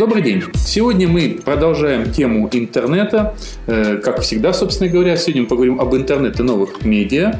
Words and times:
Добрый 0.00 0.22
день. 0.22 0.42
Сегодня 0.54 1.06
мы 1.08 1.38
продолжаем 1.44 2.10
тему 2.10 2.48
интернета. 2.52 3.36
Э, 3.66 3.98
как 3.98 4.22
всегда, 4.22 4.54
собственно 4.54 4.88
говоря, 4.88 5.14
сегодня 5.18 5.42
мы 5.42 5.48
поговорим 5.48 5.78
об 5.78 5.94
интернете 5.94 6.42
новых 6.42 6.86
медиа. 6.86 7.38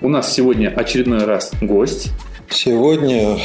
У 0.00 0.08
нас 0.08 0.32
сегодня 0.32 0.72
очередной 0.74 1.24
раз 1.24 1.52
гость. 1.60 2.08
Сегодня 2.48 3.36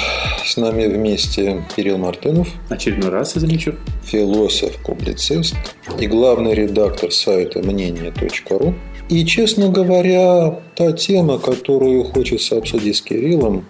с 0.45 0.55
нами 0.55 0.85
вместе 0.85 1.61
Кирилл 1.75 1.97
Мартынов. 1.97 2.47
Очередной 2.69 3.09
раз, 3.09 3.35
я 3.35 3.41
замечу. 3.41 3.75
Философ, 4.05 4.77
публицист 4.85 5.55
и 5.99 6.07
главный 6.07 6.53
редактор 6.53 7.11
сайта 7.11 7.59
мнение.ру. 7.59 8.75
И, 9.09 9.25
честно 9.25 9.67
говоря, 9.67 10.61
та 10.75 10.93
тема, 10.93 11.37
которую 11.37 12.05
хочется 12.05 12.59
обсудить 12.59 12.95
с 12.95 13.01
Кириллом, 13.01 13.65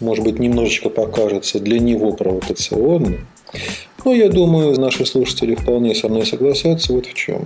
может 0.00 0.24
быть, 0.24 0.38
немножечко 0.38 0.88
покажется 0.88 1.60
для 1.60 1.78
него 1.78 2.12
провокационной, 2.12 3.26
но 4.04 4.14
я 4.14 4.28
думаю, 4.28 4.78
наши 4.80 5.04
слушатели 5.06 5.54
вполне 5.54 5.94
со 5.94 6.08
мной 6.08 6.26
согласятся 6.26 6.92
вот 6.92 7.06
в 7.06 7.14
чем. 7.14 7.44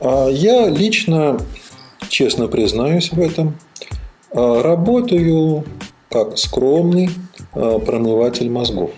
А 0.00 0.28
я 0.28 0.68
лично, 0.68 1.38
честно 2.08 2.48
признаюсь 2.48 3.12
в 3.12 3.20
этом, 3.20 3.54
а, 4.32 4.62
работаю 4.62 5.64
как 6.08 6.38
скромный 6.38 7.10
а, 7.52 7.78
промыватель 7.78 8.50
мозгов. 8.50 8.90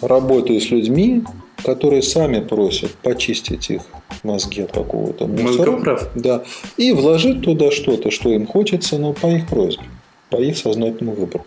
Работаю 0.00 0.60
с 0.60 0.70
людьми, 0.70 1.22
которые 1.64 2.02
сами 2.02 2.40
просят 2.40 2.90
почистить 2.96 3.70
их 3.70 3.82
мозги 4.24 4.62
от 4.62 4.72
какого-то 4.72 5.26
мусора. 5.26 5.70
Мозгоправ. 5.70 6.08
Да. 6.14 6.42
И 6.76 6.92
вложить 6.92 7.42
туда 7.42 7.70
что-то, 7.70 8.10
что 8.10 8.30
им 8.30 8.46
хочется, 8.46 8.98
но 8.98 9.12
по 9.12 9.28
их 9.28 9.46
просьбе, 9.48 9.84
по 10.30 10.36
их 10.36 10.56
сознательному 10.58 11.16
выбору. 11.16 11.46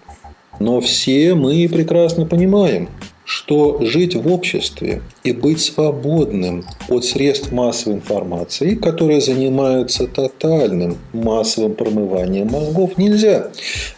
Но 0.59 0.81
все 0.81 1.35
мы 1.35 1.67
прекрасно 1.69 2.25
понимаем, 2.25 2.89
что 3.29 3.77
жить 3.81 4.15
в 4.15 4.27
обществе 4.27 5.03
и 5.23 5.33
быть 5.33 5.61
свободным 5.61 6.65
от 6.87 7.05
средств 7.05 7.51
массовой 7.51 7.97
информации, 7.97 8.73
которые 8.73 9.21
занимаются 9.21 10.07
тотальным 10.07 10.97
массовым 11.13 11.75
промыванием 11.75 12.47
мозгов, 12.47 12.97
нельзя. 12.97 13.51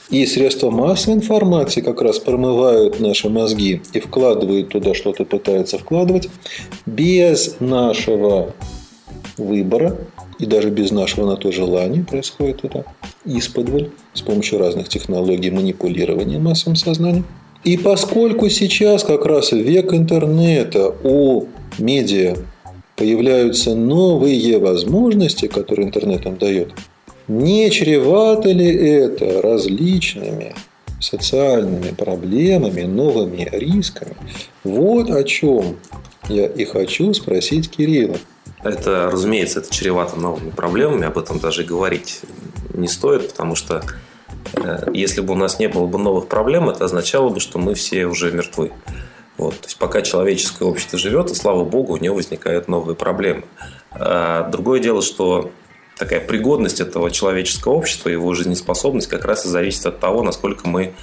И 0.09 0.25
средства 0.25 0.69
массовой 0.69 1.15
информации 1.15 1.79
как 1.79 2.01
раз 2.01 2.19
промывают 2.19 2.99
наши 2.99 3.29
мозги 3.29 3.81
и 3.93 4.01
вкладывают 4.01 4.67
туда 4.67 4.93
что-то, 4.93 5.23
пытаются 5.23 5.77
вкладывать 5.77 6.27
без 6.85 7.55
нашего 7.61 8.53
выбора 9.37 9.97
и 10.39 10.45
даже 10.45 10.69
без 10.71 10.91
нашего 10.91 11.25
на 11.25 11.37
то 11.37 11.53
желания 11.53 12.03
происходит 12.03 12.65
это 12.65 12.83
исподволь 13.23 13.91
с 14.13 14.21
помощью 14.21 14.59
разных 14.59 14.89
технологий 14.89 15.51
манипулирования 15.51 16.37
массовым 16.37 16.75
сознанием. 16.75 17.25
И 17.63 17.77
поскольку 17.77 18.49
сейчас 18.49 19.03
как 19.03 19.25
раз 19.25 19.51
век 19.51 19.93
интернета 19.93 20.93
у 21.03 21.45
медиа 21.77 22.35
появляются 22.95 23.75
новые 23.75 24.57
возможности, 24.57 25.47
которые 25.47 25.87
интернет 25.87 26.25
нам 26.25 26.37
дает, 26.37 26.73
не 27.27 27.69
чревато 27.69 28.49
ли 28.51 28.65
это 28.65 29.41
различными 29.41 30.55
социальными 30.99 31.91
проблемами, 31.95 32.81
новыми 32.81 33.47
рисками? 33.51 34.15
Вот 34.63 35.11
о 35.11 35.23
чем 35.23 35.77
я 36.29 36.47
и 36.47 36.65
хочу 36.65 37.13
спросить 37.13 37.69
Кирилла. 37.69 38.17
Это, 38.63 39.09
разумеется, 39.11 39.59
это 39.59 39.73
чревато 39.73 40.19
новыми 40.19 40.51
проблемами, 40.51 41.07
об 41.07 41.17
этом 41.17 41.39
даже 41.39 41.63
говорить 41.63 42.21
не 42.73 42.87
стоит, 42.87 43.29
потому 43.29 43.55
что 43.55 43.83
если 44.93 45.21
бы 45.21 45.33
у 45.33 45.37
нас 45.37 45.59
не 45.59 45.67
было 45.67 45.85
бы 45.85 45.97
новых 45.97 46.27
проблем, 46.27 46.69
это 46.69 46.85
означало 46.85 47.29
бы, 47.29 47.39
что 47.39 47.59
мы 47.59 47.73
все 47.75 48.05
уже 48.05 48.31
мертвы. 48.31 48.71
Вот. 49.37 49.59
То 49.59 49.65
есть 49.65 49.77
пока 49.77 50.01
человеческое 50.01 50.65
общество 50.65 50.99
живет, 50.99 51.31
и 51.31 51.35
слава 51.35 51.63
богу, 51.63 51.93
у 51.93 51.97
него 51.97 52.15
возникают 52.15 52.67
новые 52.67 52.95
проблемы. 52.95 53.43
А 53.91 54.47
другое 54.49 54.79
дело, 54.79 55.01
что 55.01 55.51
такая 55.97 56.19
пригодность 56.19 56.79
этого 56.79 57.11
человеческого 57.11 57.73
общества, 57.73 58.09
его 58.09 58.33
жизнеспособность 58.33 59.07
как 59.07 59.25
раз 59.25 59.45
и 59.45 59.49
зависит 59.49 59.85
от 59.85 59.99
того, 59.99 60.23
насколько 60.23 60.67
мы 60.67 60.93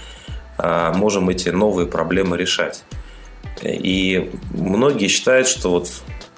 а, 0.56 0.92
можем 0.92 1.28
эти 1.28 1.48
новые 1.50 1.86
проблемы 1.86 2.36
решать. 2.36 2.84
И 3.62 4.30
многие 4.50 5.08
считают, 5.08 5.48
что 5.48 5.70
вот 5.70 5.90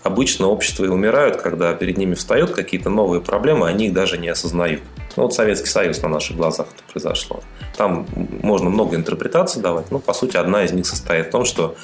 обычно 0.03 0.49
общество 0.49 0.85
и 0.85 0.89
умирают, 0.89 1.41
когда 1.41 1.75
перед 1.75 1.99
ними 1.99 2.15
встают 2.15 2.51
какие-то 2.53 2.91
новые 2.91 3.21
проблемы, 3.21 3.67
они 3.69 3.87
их 3.87 3.93
даже 3.93 4.19
не 4.19 4.29
осознают. 4.29 4.83
Ну, 5.17 5.25
вот 5.25 5.35
Советский 5.35 5.69
Союз 5.69 6.01
на 6.03 6.09
наших 6.09 6.37
глазах 6.37 6.69
это 6.75 6.83
произошло. 6.91 7.41
Там 7.77 8.07
можно 8.43 8.71
много 8.71 8.97
интерпретаций 8.97 9.63
давать, 9.63 9.91
но, 9.91 9.99
по 9.99 10.13
сути, 10.13 10.37
одна 10.37 10.65
из 10.65 10.73
них 10.73 10.87
состоит 10.87 11.27
в 11.27 11.31
том, 11.31 11.45
что 11.45 11.77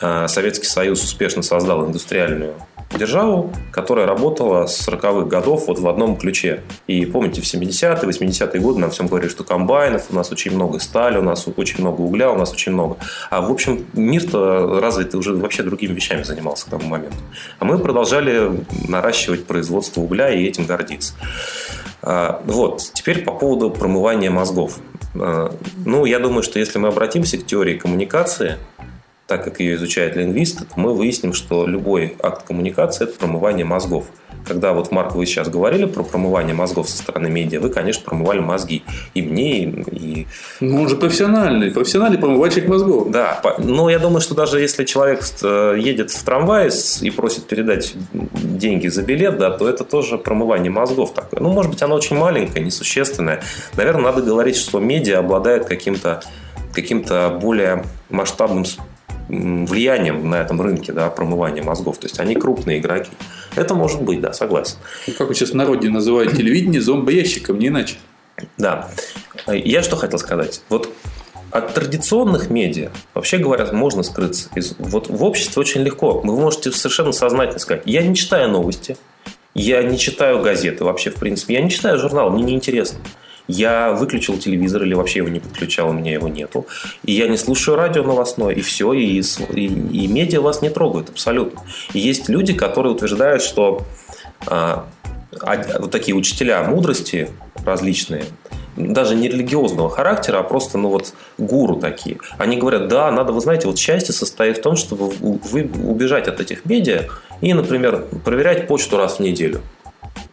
э, 0.00 0.26
Советский 0.28 0.66
Союз 0.66 1.02
успешно 1.02 1.42
создал 1.42 1.86
индустриальную 1.86 2.54
державу, 2.94 3.52
которая 3.72 4.06
работала 4.06 4.66
с 4.66 4.88
40-х 4.88 5.26
годов 5.26 5.66
вот 5.66 5.78
в 5.78 5.88
одном 5.88 6.16
ключе. 6.16 6.62
И 6.86 7.04
помните, 7.04 7.40
в 7.40 7.44
70-е, 7.44 8.08
80-е 8.08 8.60
годы 8.60 8.78
нам 8.78 8.90
всем 8.90 9.06
говорили, 9.06 9.28
что 9.28 9.44
комбайнов, 9.44 10.06
у 10.10 10.14
нас 10.14 10.30
очень 10.32 10.54
много 10.54 10.78
стали, 10.78 11.18
у 11.18 11.22
нас 11.22 11.46
очень 11.56 11.80
много 11.80 12.00
угля, 12.00 12.30
у 12.30 12.36
нас 12.36 12.52
очень 12.52 12.72
много. 12.72 12.96
А 13.30 13.40
в 13.40 13.50
общем, 13.50 13.86
мир-то 13.92 14.80
развитый 14.80 15.18
уже 15.18 15.34
вообще 15.34 15.62
другими 15.62 15.94
вещами 15.94 16.22
занимался 16.22 16.66
к 16.66 16.70
тому 16.70 16.86
моменту. 16.86 17.18
А 17.58 17.64
мы 17.64 17.78
продолжали 17.78 18.64
наращивать 18.88 19.46
производство 19.46 20.00
угля 20.00 20.30
и 20.30 20.44
этим 20.44 20.66
гордиться. 20.66 21.14
А, 22.08 22.40
вот, 22.46 22.88
теперь 22.94 23.24
по 23.24 23.32
поводу 23.32 23.68
промывания 23.68 24.30
мозгов. 24.30 24.78
А, 25.16 25.52
ну, 25.84 26.04
я 26.04 26.20
думаю, 26.20 26.44
что 26.44 26.60
если 26.60 26.78
мы 26.78 26.86
обратимся 26.86 27.36
к 27.36 27.44
теории 27.44 27.76
коммуникации, 27.76 28.58
так 29.26 29.42
как 29.42 29.60
ее 29.60 29.74
изучают 29.74 30.16
лингвисты, 30.16 30.64
то 30.64 30.72
мы 30.76 30.94
выясним, 30.94 31.32
что 31.32 31.66
любой 31.66 32.16
акт 32.22 32.46
коммуникации– 32.46 33.04
это 33.08 33.18
промывание 33.18 33.64
мозгов. 33.64 34.06
Когда 34.46 34.72
вот, 34.72 34.92
Марк, 34.92 35.16
вы 35.16 35.26
сейчас 35.26 35.48
говорили 35.48 35.86
про 35.86 36.04
промывание 36.04 36.54
мозгов 36.54 36.88
со 36.88 36.98
стороны 36.98 37.28
медиа, 37.28 37.58
вы, 37.58 37.70
конечно, 37.70 38.04
промывали 38.04 38.38
мозги. 38.38 38.84
И 39.14 39.22
мне, 39.22 39.64
и... 39.64 40.26
Ну, 40.60 40.82
он 40.82 40.88
же 40.88 40.94
профессиональный, 40.94 41.72
профессиональный 41.72 42.18
промывальщик 42.18 42.68
мозгов. 42.68 43.10
Да, 43.10 43.40
но 43.58 43.90
я 43.90 43.98
думаю, 43.98 44.20
что 44.20 44.36
даже 44.36 44.60
если 44.60 44.84
человек 44.84 45.24
э, 45.42 45.76
едет 45.78 46.12
в 46.12 46.24
трамвае 46.24 46.70
и 47.00 47.10
просит 47.10 47.48
передать 47.48 47.94
деньги 48.12 48.86
за 48.86 49.02
билет, 49.02 49.38
да, 49.38 49.50
то 49.50 49.68
это 49.68 49.82
тоже 49.82 50.18
промывание 50.18 50.70
мозгов 50.70 51.12
такое. 51.12 51.40
Ну, 51.40 51.50
может 51.50 51.72
быть, 51.72 51.82
оно 51.82 51.96
очень 51.96 52.16
маленькое, 52.16 52.64
несущественное. 52.64 53.42
Наверное, 53.76 54.04
надо 54.04 54.22
говорить, 54.22 54.56
что 54.56 54.78
медиа 54.78 55.18
обладает 55.18 55.64
каким-то 55.64 56.22
каким-то 56.72 57.38
более 57.40 57.84
масштабным 58.10 58.66
влиянием 59.28 60.28
на 60.28 60.36
этом 60.36 60.60
рынке 60.60 60.92
да, 60.92 61.10
промывания 61.10 61.62
мозгов. 61.62 61.98
То 61.98 62.06
есть 62.06 62.20
они 62.20 62.34
крупные 62.34 62.78
игроки. 62.78 63.10
Это 63.54 63.74
может 63.74 64.02
быть, 64.02 64.20
да, 64.20 64.32
согласен. 64.32 64.76
Ну, 65.06 65.14
как 65.14 65.28
вы 65.28 65.34
сейчас 65.34 65.50
в 65.50 65.54
народе 65.54 65.88
называют 65.88 66.36
телевидение 66.36 66.80
зомбоящиком, 66.80 67.58
не 67.58 67.68
иначе. 67.68 67.96
Да. 68.58 68.90
Я 69.46 69.82
что 69.82 69.96
хотел 69.96 70.18
сказать. 70.18 70.62
Вот 70.68 70.92
от 71.50 71.74
традиционных 71.74 72.50
медиа, 72.50 72.90
вообще 73.14 73.38
говоря, 73.38 73.66
можно 73.72 74.02
скрыться. 74.02 74.50
Вот 74.78 75.08
в 75.08 75.24
обществе 75.24 75.60
очень 75.60 75.82
легко. 75.82 76.20
Вы 76.20 76.38
можете 76.38 76.70
совершенно 76.72 77.12
сознательно 77.12 77.58
сказать, 77.58 77.82
я 77.86 78.02
не 78.02 78.14
читаю 78.14 78.50
новости, 78.50 78.96
я 79.54 79.82
не 79.82 79.98
читаю 79.98 80.42
газеты 80.42 80.84
вообще, 80.84 81.10
в 81.10 81.14
принципе, 81.14 81.54
я 81.54 81.62
не 81.62 81.70
читаю 81.70 81.98
журнал, 81.98 82.30
мне 82.30 82.42
неинтересно. 82.42 82.98
интересно. 82.98 83.25
Я 83.48 83.92
выключил 83.92 84.38
телевизор 84.38 84.82
или 84.82 84.94
вообще 84.94 85.20
его 85.20 85.28
не 85.28 85.40
подключал, 85.40 85.90
у 85.90 85.92
меня 85.92 86.12
его 86.12 86.28
нету. 86.28 86.66
И 87.04 87.12
я 87.12 87.28
не 87.28 87.36
слушаю 87.36 87.76
радио 87.76 88.02
новостное, 88.02 88.54
и 88.54 88.60
все, 88.60 88.92
и, 88.92 89.20
и, 89.20 89.64
и 89.64 90.06
медиа 90.08 90.40
вас 90.40 90.62
не 90.62 90.70
трогают 90.70 91.10
абсолютно. 91.10 91.62
И 91.92 91.98
есть 91.98 92.28
люди, 92.28 92.52
которые 92.52 92.92
утверждают, 92.92 93.42
что 93.42 93.82
а, 94.46 94.86
вот 95.78 95.90
такие 95.90 96.16
учителя 96.16 96.62
мудрости 96.64 97.30
различные, 97.64 98.24
даже 98.76 99.14
не 99.14 99.28
религиозного 99.28 99.88
характера, 99.88 100.38
а 100.38 100.42
просто, 100.42 100.78
ну 100.78 100.90
вот, 100.90 101.14
гуру 101.38 101.76
такие. 101.76 102.18
Они 102.38 102.56
говорят, 102.56 102.88
да, 102.88 103.10
надо, 103.10 103.32
вы 103.32 103.40
знаете, 103.40 103.66
вот 103.68 103.78
счастье 103.78 104.14
состоит 104.14 104.58
в 104.58 104.62
том, 104.62 104.76
чтобы 104.76 105.08
вы 105.08 105.70
убежать 105.84 106.28
от 106.28 106.40
этих 106.40 106.64
медиа 106.64 107.04
и, 107.40 107.54
например, 107.54 108.06
проверять 108.24 108.66
почту 108.66 108.96
раз 108.96 109.16
в 109.16 109.20
неделю. 109.20 109.62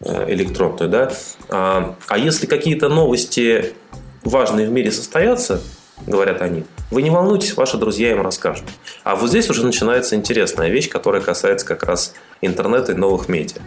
Э, 0.05 0.25
электронную, 0.29 0.89
да. 0.89 1.13
А, 1.49 1.95
а 2.07 2.17
если 2.17 2.45
какие-то 2.45 2.89
новости 2.89 3.73
важные 4.23 4.67
в 4.67 4.71
мире 4.71 4.91
состоятся, 4.91 5.61
говорят 6.05 6.41
они, 6.41 6.65
вы 6.91 7.01
не 7.01 7.09
волнуйтесь, 7.09 7.55
ваши 7.55 7.77
друзья 7.77 8.11
им 8.11 8.21
расскажут. 8.21 8.65
А 9.03 9.15
вот 9.15 9.29
здесь 9.29 9.49
уже 9.49 9.65
начинается 9.65 10.15
интересная 10.15 10.69
вещь, 10.69 10.89
которая 10.89 11.21
касается 11.21 11.65
как 11.65 11.83
раз 11.83 12.13
интернета 12.41 12.91
и 12.91 12.95
новых 12.95 13.29
медиа. 13.29 13.61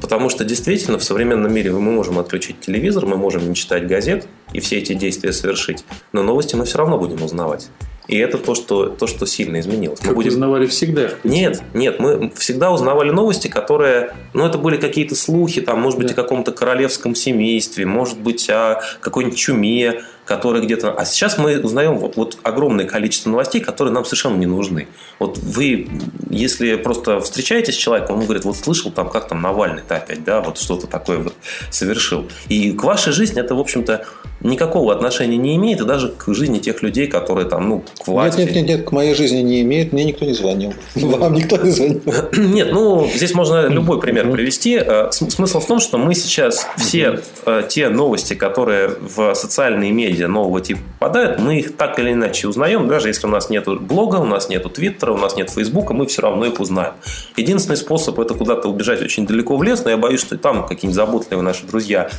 Потому 0.00 0.30
что 0.30 0.44
действительно 0.44 0.98
в 0.98 1.04
современном 1.04 1.52
мире 1.52 1.72
мы 1.72 1.80
можем 1.80 2.18
отключить 2.18 2.60
телевизор, 2.60 3.06
мы 3.06 3.16
можем 3.16 3.48
не 3.48 3.54
читать 3.54 3.86
газет 3.86 4.26
и 4.52 4.60
все 4.60 4.78
эти 4.78 4.94
действия 4.94 5.32
совершить, 5.32 5.84
но 6.12 6.22
новости 6.22 6.54
мы 6.54 6.64
все 6.64 6.78
равно 6.78 6.98
будем 6.98 7.22
узнавать. 7.22 7.68
И 8.10 8.16
это 8.16 8.38
то, 8.38 8.56
что, 8.56 8.86
то, 8.86 9.06
что 9.06 9.24
сильно 9.24 9.60
изменилось. 9.60 10.00
Мы 10.04 10.14
будем... 10.14 10.30
узнавали 10.30 10.66
всегда? 10.66 11.10
Нет, 11.22 11.62
нет, 11.74 12.00
мы 12.00 12.32
всегда 12.34 12.72
узнавали 12.72 13.10
новости, 13.10 13.46
которые, 13.46 14.14
ну, 14.34 14.44
это 14.44 14.58
были 14.58 14.78
какие-то 14.78 15.14
слухи, 15.14 15.60
там, 15.60 15.80
может 15.80 15.96
быть, 15.96 16.08
да. 16.08 16.14
о 16.14 16.16
каком-то 16.16 16.50
королевском 16.50 17.14
семействе, 17.14 17.86
может 17.86 18.18
быть, 18.18 18.50
о 18.50 18.80
какой-нибудь 19.00 19.38
чуме, 19.38 20.02
которые 20.24 20.64
где-то... 20.64 20.92
А 20.92 21.04
сейчас 21.04 21.38
мы 21.38 21.60
узнаем 21.60 21.98
вот, 21.98 22.16
вот 22.16 22.38
огромное 22.42 22.86
количество 22.86 23.30
новостей, 23.30 23.60
которые 23.60 23.92
нам 23.92 24.04
совершенно 24.04 24.36
не 24.36 24.46
нужны. 24.46 24.86
Вот 25.18 25.38
вы, 25.38 25.88
если 26.30 26.76
просто 26.76 27.20
встречаетесь 27.20 27.74
с 27.74 27.78
человеком, 27.78 28.18
он 28.18 28.24
говорит, 28.24 28.44
вот 28.44 28.56
слышал 28.56 28.90
там, 28.90 29.10
как 29.10 29.28
там 29.28 29.42
Навальный-то 29.42 29.96
опять, 29.96 30.22
да, 30.24 30.40
вот 30.40 30.58
что-то 30.58 30.86
такое 30.86 31.18
вот 31.18 31.34
совершил. 31.70 32.28
И 32.48 32.72
к 32.72 32.84
вашей 32.84 33.12
жизни 33.12 33.40
это, 33.40 33.54
в 33.54 33.60
общем-то, 33.60 34.06
никакого 34.40 34.94
отношения 34.94 35.36
не 35.36 35.56
имеет, 35.56 35.80
и 35.80 35.84
даже 35.84 36.10
к 36.10 36.32
жизни 36.32 36.58
тех 36.58 36.82
людей, 36.82 37.06
которые 37.06 37.48
там, 37.48 37.68
ну, 37.68 37.84
к 37.98 38.06
власти. 38.06 38.40
Нет, 38.40 38.54
нет, 38.54 38.56
нет, 38.56 38.78
нет, 38.78 38.88
к 38.88 38.92
моей 38.92 39.14
жизни 39.14 39.40
не 39.40 39.62
имеет, 39.62 39.92
мне 39.92 40.04
никто 40.04 40.24
не 40.24 40.32
звонил. 40.32 40.72
Вам 40.94 41.34
никто 41.34 41.56
не 41.56 41.70
звонил. 41.70 42.00
Нет, 42.36 42.72
ну, 42.72 43.08
здесь 43.14 43.34
можно 43.34 43.66
любой 43.66 44.00
пример 44.00 44.30
привести. 44.30 44.80
Э, 44.82 45.10
смысл 45.10 45.60
в 45.60 45.66
том, 45.66 45.80
что 45.80 45.98
мы 45.98 46.14
сейчас 46.14 46.66
все 46.76 47.20
э, 47.46 47.62
те 47.68 47.88
новости, 47.88 48.34
которые 48.34 48.88
в 48.88 49.34
социальные 49.34 49.92
медиа 49.92 50.09
нового 50.18 50.60
типа 50.60 50.80
попадают, 50.98 51.40
мы 51.40 51.58
их 51.58 51.76
так 51.76 51.98
или 51.98 52.12
иначе 52.12 52.48
узнаем, 52.48 52.88
даже 52.88 53.08
если 53.08 53.26
у 53.26 53.30
нас 53.30 53.50
нет 53.50 53.66
блога, 53.66 54.16
у 54.16 54.26
нас 54.26 54.48
нет 54.48 54.70
твиттера, 54.72 55.12
у 55.12 55.16
нас 55.16 55.36
нет 55.36 55.50
фейсбука, 55.50 55.94
мы 55.94 56.06
все 56.06 56.22
равно 56.22 56.46
их 56.46 56.60
узнаем. 56.60 56.94
Единственный 57.36 57.76
способ 57.76 58.18
это 58.20 58.34
куда-то 58.34 58.68
убежать 58.68 59.02
очень 59.02 59.26
далеко 59.26 59.56
в 59.56 59.62
лес, 59.62 59.84
но 59.84 59.90
я 59.90 59.96
боюсь, 59.96 60.20
что 60.20 60.36
там 60.36 60.66
какие-нибудь 60.66 60.96
заботливые 60.96 61.44
наши 61.44 61.66
друзья 61.66 62.10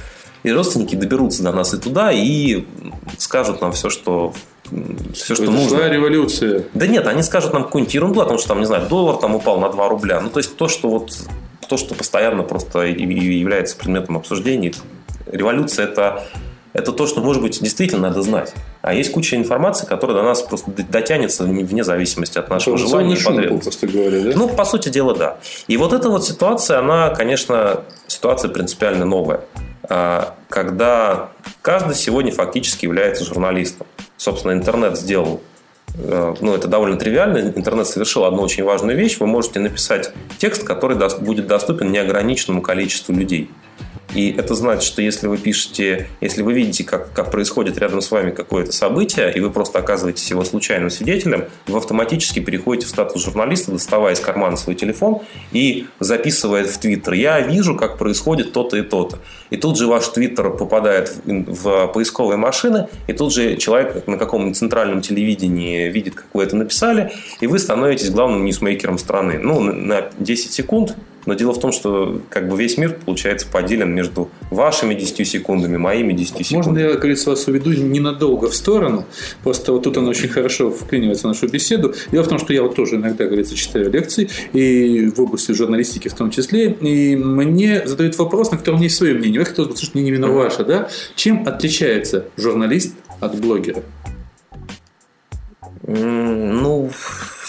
и 0.43 0.51
родственники 0.51 0.95
доберутся 0.95 1.43
до 1.43 1.51
нас 1.51 1.73
и 1.73 1.77
туда, 1.77 2.11
и 2.11 2.65
скажут 3.17 3.61
нам 3.61 3.73
все, 3.73 3.89
что 3.89 4.33
все, 5.13 5.35
что 5.35 5.51
нужно. 5.51 5.87
революция. 5.89 6.63
Да 6.73 6.87
нет, 6.87 7.05
они 7.07 7.21
скажут 7.23 7.53
нам 7.53 7.65
какую-нибудь 7.65 7.93
ерунду, 7.93 8.21
потому 8.21 8.39
что 8.39 8.49
там, 8.49 8.59
не 8.59 8.65
знаю, 8.65 8.87
доллар 8.87 9.17
там 9.17 9.35
упал 9.35 9.59
на 9.59 9.69
2 9.69 9.89
рубля. 9.89 10.19
Ну, 10.21 10.29
то 10.29 10.39
есть 10.39 10.55
то, 10.55 10.67
что 10.67 10.89
вот 10.89 11.11
то, 11.67 11.77
что 11.77 11.93
постоянно 11.95 12.43
просто 12.43 12.79
является 12.81 13.77
предметом 13.77 14.17
обсуждений. 14.17 14.73
Революция 15.27 15.85
это 15.85 16.25
это 16.73 16.91
то, 16.91 17.07
что, 17.07 17.21
может 17.21 17.41
быть, 17.41 17.61
действительно 17.61 18.09
надо 18.09 18.21
знать. 18.21 18.53
А 18.81 18.93
есть 18.93 19.11
куча 19.11 19.35
информации, 19.35 19.85
которая 19.85 20.17
до 20.17 20.23
нас 20.23 20.41
просто 20.41 20.71
дотянется 20.71 21.43
вне 21.43 21.83
зависимости 21.83 22.37
от 22.37 22.49
нашего 22.49 22.77
желания 22.77 23.15
и 23.15 23.23
потребностей. 23.23 23.87
Говоря, 23.87 24.21
да? 24.21 24.31
Ну, 24.35 24.49
по 24.49 24.65
сути 24.65 24.89
дела, 24.89 25.13
да. 25.13 25.37
И 25.67 25.77
вот 25.77 25.93
эта 25.93 26.09
вот 26.09 26.25
ситуация, 26.25 26.79
она, 26.79 27.09
конечно, 27.09 27.81
ситуация 28.07 28.49
принципиально 28.49 29.05
новая. 29.05 29.41
А, 29.83 30.35
когда 30.49 31.29
каждый 31.61 31.95
сегодня 31.95 32.31
фактически 32.31 32.85
является 32.85 33.25
журналистом. 33.25 33.87
Собственно, 34.17 34.53
интернет 34.53 34.97
сделал 34.97 35.41
э, 35.95 36.35
ну, 36.39 36.53
это 36.53 36.67
довольно 36.67 36.97
тривиально. 36.97 37.39
Интернет 37.39 37.87
совершил 37.87 38.25
одну 38.25 38.43
очень 38.43 38.63
важную 38.63 38.97
вещь. 38.97 39.17
Вы 39.19 39.27
можете 39.27 39.59
написать 39.59 40.11
текст, 40.37 40.63
который 40.63 40.97
будет 41.19 41.47
доступен 41.47 41.91
неограниченному 41.91 42.61
количеству 42.61 43.13
людей. 43.13 43.49
И 44.13 44.31
это 44.31 44.55
значит, 44.55 44.83
что 44.83 45.01
если 45.01 45.27
вы 45.27 45.37
пишете, 45.37 46.07
если 46.19 46.41
вы 46.41 46.53
видите, 46.53 46.83
как, 46.83 47.13
как 47.13 47.31
происходит 47.31 47.77
рядом 47.77 48.01
с 48.01 48.11
вами 48.11 48.31
какое-то 48.31 48.71
событие, 48.71 49.33
и 49.33 49.39
вы 49.39 49.49
просто 49.49 49.79
оказываетесь 49.79 50.29
его 50.29 50.43
случайным 50.43 50.89
свидетелем, 50.89 51.45
вы 51.67 51.77
автоматически 51.77 52.39
переходите 52.39 52.87
в 52.87 52.89
статус 52.89 53.23
журналиста, 53.23 53.71
доставая 53.71 54.13
из 54.13 54.19
кармана 54.19 54.57
свой 54.57 54.75
телефон 54.75 55.21
и 55.51 55.87
записывая 55.99 56.65
в 56.65 56.77
Твиттер. 56.77 57.13
Я 57.13 57.39
вижу, 57.39 57.75
как 57.75 57.97
происходит 57.97 58.51
то-то 58.51 58.77
и 58.77 58.81
то-то. 58.81 59.19
И 59.49 59.57
тут 59.57 59.77
же 59.77 59.87
ваш 59.87 60.07
Твиттер 60.09 60.51
попадает 60.51 61.13
в, 61.25 61.53
в 61.53 61.87
поисковые 61.87 62.37
машины, 62.37 62.87
и 63.07 63.13
тут 63.13 63.33
же 63.33 63.55
человек 63.57 64.07
на 64.07 64.17
каком-нибудь 64.17 64.57
центральном 64.57 65.01
телевидении 65.01 65.89
видит, 65.89 66.15
как 66.15 66.27
вы 66.33 66.43
это 66.43 66.55
написали, 66.55 67.11
и 67.39 67.47
вы 67.47 67.59
становитесь 67.59 68.09
главным 68.09 68.45
ньюсмейкером 68.45 68.97
страны. 68.97 69.39
Ну, 69.39 69.61
на 69.61 70.09
10 70.19 70.51
секунд 70.51 70.95
но 71.25 71.33
дело 71.33 71.53
в 71.53 71.59
том, 71.59 71.71
что 71.71 72.21
как 72.29 72.47
бы 72.49 72.57
весь 72.57 72.77
мир, 72.77 72.97
получается, 73.05 73.47
поделен 73.47 73.93
между 73.93 74.29
вашими 74.49 74.93
10 74.93 75.27
секундами, 75.27 75.77
моими 75.77 76.13
10 76.13 76.45
секундами. 76.45 76.73
Можно 76.73 76.79
я, 76.79 76.97
говорится, 76.97 77.29
вас 77.29 77.47
уведу 77.47 77.71
ненадолго 77.71 78.49
в 78.49 78.55
сторону? 78.55 79.05
Просто 79.43 79.71
вот 79.71 79.83
тут 79.83 79.97
он 79.97 80.07
очень 80.07 80.29
хорошо 80.29 80.71
вклинивается 80.71 81.27
в 81.27 81.31
нашу 81.31 81.47
беседу. 81.47 81.93
Дело 82.11 82.23
в 82.23 82.27
том, 82.27 82.39
что 82.39 82.53
я 82.53 82.63
вот 82.63 82.75
тоже 82.75 82.95
иногда, 82.95 83.25
говорится, 83.25 83.55
читаю 83.55 83.91
лекции, 83.91 84.29
и 84.53 85.11
в 85.15 85.19
области 85.21 85.51
журналистики 85.51 86.07
в 86.07 86.13
том 86.13 86.31
числе, 86.31 86.71
и 86.71 87.15
мне 87.15 87.85
задают 87.85 88.17
вопрос, 88.17 88.51
на 88.51 88.57
который 88.57 88.75
у 88.75 88.77
меня 88.77 88.85
есть 88.85 88.97
свое 88.97 89.13
мнение. 89.13 89.39
Я 89.39 89.45
хотел 89.45 89.65
бы 89.65 89.73
услышать 89.73 89.95
мнение 89.95 90.15
именно 90.15 90.31
ваше, 90.31 90.63
да? 90.63 90.89
Чем 91.15 91.47
отличается 91.47 92.25
журналист 92.37 92.95
от 93.19 93.39
блогера? 93.39 93.83
Ну, 95.83 96.89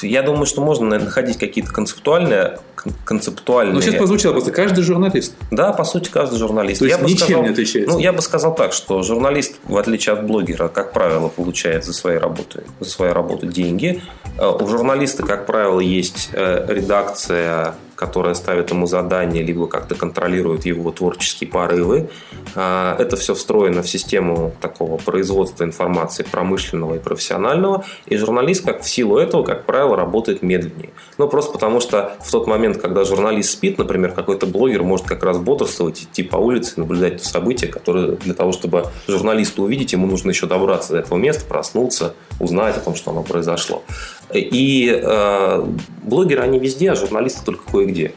я 0.03 0.23
думаю, 0.23 0.47
что 0.47 0.63
можно 0.63 0.99
находить 0.99 1.39
какие-то 1.39 1.73
концептуальные, 1.73 2.59
концептуальные... 3.05 3.75
Ну, 3.75 3.81
сейчас 3.81 3.97
прозвучало 3.97 4.33
просто 4.33 4.53
каждый 4.53 4.83
журналист. 4.83 5.35
Да, 5.51 5.73
по 5.73 5.85
сути, 5.85 6.11
каждый 6.11 6.39
журналист. 6.39 6.81
То 6.81 6.87
есть 6.87 6.99
я 6.99 7.05
ничем 7.05 7.19
сказал, 7.19 7.43
не 7.43 7.49
отличается? 7.49 7.93
Ну, 7.93 7.99
я 7.99 8.13
бы 8.13 8.23
сказал 8.23 8.55
так, 8.55 8.73
что 8.73 9.03
журналист, 9.03 9.57
в 9.65 9.77
отличие 9.77 10.15
от 10.15 10.27
блогера, 10.27 10.69
как 10.69 10.93
правило, 10.93 11.29
получает 11.29 11.85
за 11.85 11.93
свои 11.93 12.17
работы, 12.17 12.65
за 12.81 12.91
свои 12.91 13.11
работы 13.11 13.47
деньги. 13.47 14.03
Э, 14.39 14.49
у 14.49 14.67
журналиста, 14.67 15.25
как 15.25 15.47
правило, 15.47 15.81
есть 15.81 16.31
э, 16.33 16.67
редакция 16.69 17.75
которая 18.03 18.35
ставит 18.35 18.71
ему 18.71 18.87
задания, 18.87 19.45
либо 19.45 19.69
как-то 19.69 19.95
контролирует 19.95 20.67
его 20.67 20.91
творческие 20.91 21.49
порывы. 21.49 22.11
А, 22.57 22.97
это 22.99 23.17
все 23.17 23.33
встроено 23.33 23.83
в 23.83 23.89
систему 23.89 24.53
такого 24.61 24.97
производства 24.97 25.63
информации 25.63 26.25
промышленного 26.25 26.97
и 26.97 26.99
профессионального. 26.99 27.85
И 28.07 28.17
журналист, 28.17 28.65
как 28.65 28.83
в 28.83 28.89
силу 28.89 29.19
этого, 29.19 29.45
как 29.45 29.67
правило, 29.67 29.97
работает 29.97 30.43
медленнее. 30.43 30.91
Ну, 31.17 31.29
просто 31.29 31.53
потому 31.53 31.79
что 31.79 32.17
в 32.21 32.31
тот 32.33 32.49
момент, 32.49 32.72
когда 32.81 33.05
журналист 33.05 33.51
спит, 33.51 33.79
например, 33.79 34.13
какой-то 34.13 34.47
блогер 34.47 34.83
может 34.83 35.07
как 35.07 35.23
раз 35.23 35.39
бодрствовать, 35.39 36.03
идти 36.03 36.23
по 36.23 36.37
улице, 36.37 36.75
наблюдать 36.77 37.23
то 37.23 37.29
событие, 37.29 37.71
которое 37.71 38.17
для 38.17 38.35
того, 38.35 38.53
чтобы 38.53 38.87
журналисту 39.07 39.63
увидеть, 39.63 39.93
ему 39.93 40.07
нужно 40.07 40.31
еще 40.31 40.47
добраться 40.47 40.93
до 40.93 40.99
этого 41.01 41.19
места, 41.19 41.45
проснуться, 41.45 42.15
узнать 42.41 42.77
о 42.77 42.81
том, 42.81 42.95
что 42.95 43.11
оно 43.11 43.23
произошло. 43.23 43.83
И 44.33 44.91
э, 44.91 45.67
блогеры, 46.03 46.43
они 46.43 46.59
везде, 46.59 46.91
а 46.91 46.95
журналисты 46.95 47.45
только 47.45 47.71
кое-где. 47.71 48.13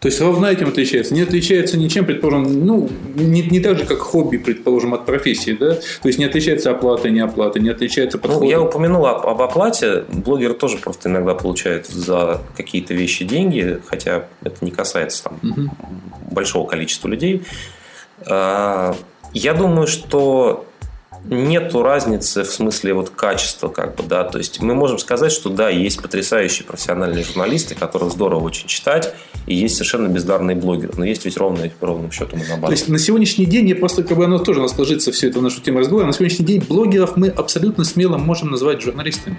То 0.00 0.08
есть 0.08 0.18
ровно 0.20 0.46
этим 0.46 0.68
отличается. 0.68 1.12
Не 1.12 1.20
отличается 1.20 1.76
ничем, 1.76 2.06
предположим, 2.06 2.64
ну, 2.64 2.88
не, 3.14 3.42
не 3.42 3.60
так 3.60 3.78
же, 3.78 3.84
как 3.84 3.98
хобби, 3.98 4.38
предположим, 4.38 4.94
от 4.94 5.04
профессии, 5.04 5.52
да? 5.52 5.74
То 5.74 6.08
есть 6.08 6.18
не 6.18 6.24
отличается 6.24 6.70
оплата, 6.70 7.10
не 7.10 7.20
оплата, 7.20 7.60
не 7.60 7.68
отличается 7.68 8.16
подход. 8.16 8.42
Ну, 8.42 8.48
я 8.48 8.62
упомянул 8.62 9.04
об, 9.04 9.26
об 9.26 9.42
оплате. 9.42 10.04
Блогеры 10.08 10.54
тоже 10.54 10.78
просто 10.78 11.10
иногда 11.10 11.34
получают 11.34 11.86
за 11.86 12.40
какие-то 12.56 12.94
вещи 12.94 13.26
деньги, 13.26 13.78
хотя 13.86 14.24
это 14.42 14.64
не 14.64 14.70
касается 14.70 15.24
там 15.24 15.38
угу. 15.42 15.70
большого 16.30 16.66
количества 16.66 17.08
людей. 17.08 17.42
А, 18.26 18.96
я 19.34 19.52
думаю, 19.52 19.86
что 19.86 20.64
нету 21.24 21.82
разницы 21.82 22.44
в 22.44 22.50
смысле 22.50 22.94
вот 22.94 23.10
качества, 23.10 23.68
как 23.68 23.96
бы, 23.96 24.02
да, 24.02 24.24
то 24.24 24.38
есть 24.38 24.60
мы 24.60 24.74
можем 24.74 24.98
сказать, 24.98 25.32
что 25.32 25.50
да, 25.50 25.68
есть 25.68 26.00
потрясающие 26.00 26.66
профессиональные 26.66 27.24
журналисты, 27.24 27.74
которых 27.74 28.12
здорово 28.12 28.44
очень 28.44 28.68
читать, 28.68 29.14
и 29.46 29.54
есть 29.54 29.76
совершенно 29.76 30.08
бездарные 30.08 30.56
блогеры, 30.56 30.92
но 30.96 31.04
есть 31.04 31.24
ведь 31.24 31.36
ровно, 31.36 31.70
ровным 31.80 32.10
счетом 32.10 32.40
наоборот. 32.40 32.66
То 32.66 32.72
есть 32.72 32.88
на 32.88 32.98
сегодняшний 32.98 33.46
день, 33.46 33.68
я 33.68 33.76
просто, 33.76 34.02
как 34.02 34.16
бы 34.16 34.24
оно 34.24 34.38
тоже 34.38 34.60
у 34.60 34.62
нас 34.62 34.76
ложится 34.78 35.12
все 35.12 35.28
это 35.28 35.38
в 35.38 35.42
нашу 35.42 35.60
тему 35.60 35.80
разговора, 35.80 36.06
на 36.06 36.12
сегодняшний 36.12 36.46
день 36.46 36.64
блогеров 36.66 37.16
мы 37.16 37.28
абсолютно 37.28 37.84
смело 37.84 38.18
можем 38.18 38.50
назвать 38.50 38.80
журналистами. 38.80 39.38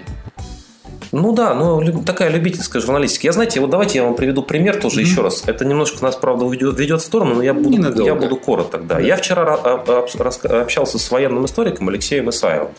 Ну 1.12 1.32
да, 1.32 1.54
ну 1.54 2.02
такая 2.04 2.30
любительская 2.30 2.80
журналистика. 2.80 3.26
Я, 3.26 3.32
знаете, 3.32 3.60
вот 3.60 3.68
давайте 3.68 3.98
я 3.98 4.04
вам 4.04 4.14
приведу 4.14 4.42
пример 4.42 4.80
тоже 4.80 5.00
mm-hmm. 5.00 5.04
еще 5.04 5.20
раз. 5.20 5.44
Это 5.46 5.66
немножко 5.66 6.02
нас, 6.02 6.16
правда, 6.16 6.46
ведет, 6.46 6.78
ведет 6.78 7.02
в 7.02 7.04
сторону, 7.04 7.34
но 7.36 7.42
я 7.42 7.52
буду, 7.52 8.02
я 8.02 8.14
буду 8.14 8.36
короток. 8.36 8.86
Да. 8.86 8.98
Я 8.98 9.16
вчера 9.16 9.54
общался 9.54 10.98
с 10.98 11.10
военным 11.10 11.44
историком 11.44 11.88
Алексеем 11.90 12.30
Исаевым. 12.30 12.70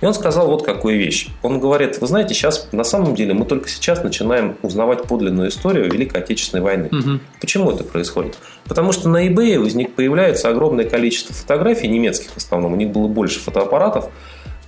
И 0.00 0.06
он 0.06 0.14
сказал 0.14 0.46
вот 0.46 0.64
какую 0.64 0.98
вещь. 0.98 1.28
Он 1.42 1.60
говорит, 1.60 2.00
вы 2.00 2.06
знаете, 2.06 2.34
сейчас 2.34 2.68
на 2.72 2.84
самом 2.84 3.14
деле 3.14 3.34
мы 3.34 3.44
только 3.44 3.68
сейчас 3.68 4.02
начинаем 4.02 4.56
узнавать 4.62 5.04
подлинную 5.04 5.48
историю 5.50 5.90
Великой 5.90 6.22
Отечественной 6.22 6.62
войны. 6.62 6.88
Угу. 6.90 7.20
Почему 7.40 7.70
это 7.70 7.84
происходит? 7.84 8.36
Потому 8.64 8.92
что 8.92 9.08
на 9.08 9.26
eBay 9.28 9.58
возник, 9.58 9.94
появляется 9.94 10.48
огромное 10.48 10.84
количество 10.84 11.34
фотографий, 11.34 11.88
немецких 11.88 12.30
в 12.30 12.36
основном, 12.36 12.72
у 12.72 12.76
них 12.76 12.90
было 12.90 13.08
больше 13.08 13.40
фотоаппаратов, 13.40 14.08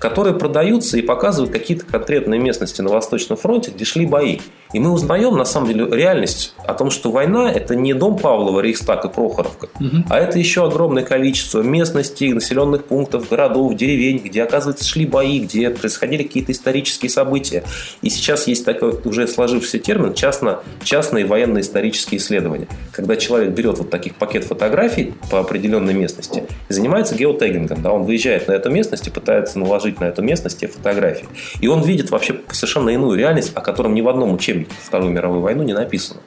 которые 0.03 0.35
продаются 0.35 0.99
и 0.99 1.03
показывают 1.03 1.53
какие-то 1.53 1.87
конкретные 1.87 2.41
местности 2.41 2.83
на 2.83 2.91
Восточном 2.91 3.39
фронте, 3.39 3.71
где 3.71 3.85
шли 3.85 4.05
бои. 4.05 4.41
И 4.73 4.81
мы 4.81 4.91
узнаем, 4.91 5.37
на 5.37 5.45
самом 5.45 5.69
деле, 5.69 5.87
реальность 5.91 6.55
о 6.67 6.75
том, 6.75 6.91
что 6.91 7.11
война– 7.11 7.51
это 7.55 7.75
не 7.75 7.95
дом 7.95 8.19
Павлова, 8.19 8.61
Рейхстаг 8.61 9.05
и 9.05 9.09
Прохоровка, 9.09 9.69
угу. 9.79 10.05
а 10.09 10.19
это 10.19 10.39
еще 10.39 10.65
огромное 10.65 11.03
количество 11.03 11.63
местностей, 11.63 12.33
населенных 12.33 12.85
пунктов, 12.85 13.29
городов, 13.29 13.75
деревень, 13.75 14.19
где, 14.19 14.43
оказывается, 14.43 14.85
шли 14.85 15.07
бои, 15.07 15.41
где 15.41 15.71
происходили 15.71 16.23
какие-то 16.23 16.53
исторические 16.53 17.11
события. 17.11 17.65
И 18.01 18.11
сейчас 18.11 18.47
есть 18.47 18.65
такой 18.65 18.99
уже 19.05 19.27
сложившийся 19.27 19.79
термин 19.79 20.15
частно, 20.15 20.61
частные 20.83 21.27
военно-исторические 21.27 22.19
исследования. 22.19 22.69
Когда 22.93 23.17
человек 23.17 23.51
берет 23.51 23.79
вот 23.79 23.91
таких 23.91 24.15
пакет 24.17 24.45
фотографий 24.45 25.15
по 25.31 25.41
определенной 25.41 25.95
местности, 25.95 26.45
и 26.69 26.73
занимается 26.73 27.15
геотегингом. 27.15 27.83
Да? 27.83 27.93
Он 27.93 28.05
выезжает 28.05 28.49
на 28.49 28.53
эту 28.53 28.71
местность 28.71 29.07
и 29.07 29.11
пытается 29.11 29.59
наложить 29.59 30.01
на 30.01 30.05
эту 30.05 30.23
местность 30.23 30.59
те 30.61 30.69
фотографии. 30.69 31.29
И 31.61 31.69
он 31.69 31.83
видит 31.83 32.11
вообще 32.11 32.41
совершенно 32.51 32.91
иную 32.91 33.19
реальность, 33.19 33.53
о 33.55 33.61
котором 33.61 33.95
ни 33.95 34.01
в 34.01 34.09
одном 34.09 34.33
учебнике 34.33 34.62
Вторую 34.65 35.13
мировую 35.13 35.41
войну 35.41 35.63
не 35.63 35.73
написано. 35.73 36.21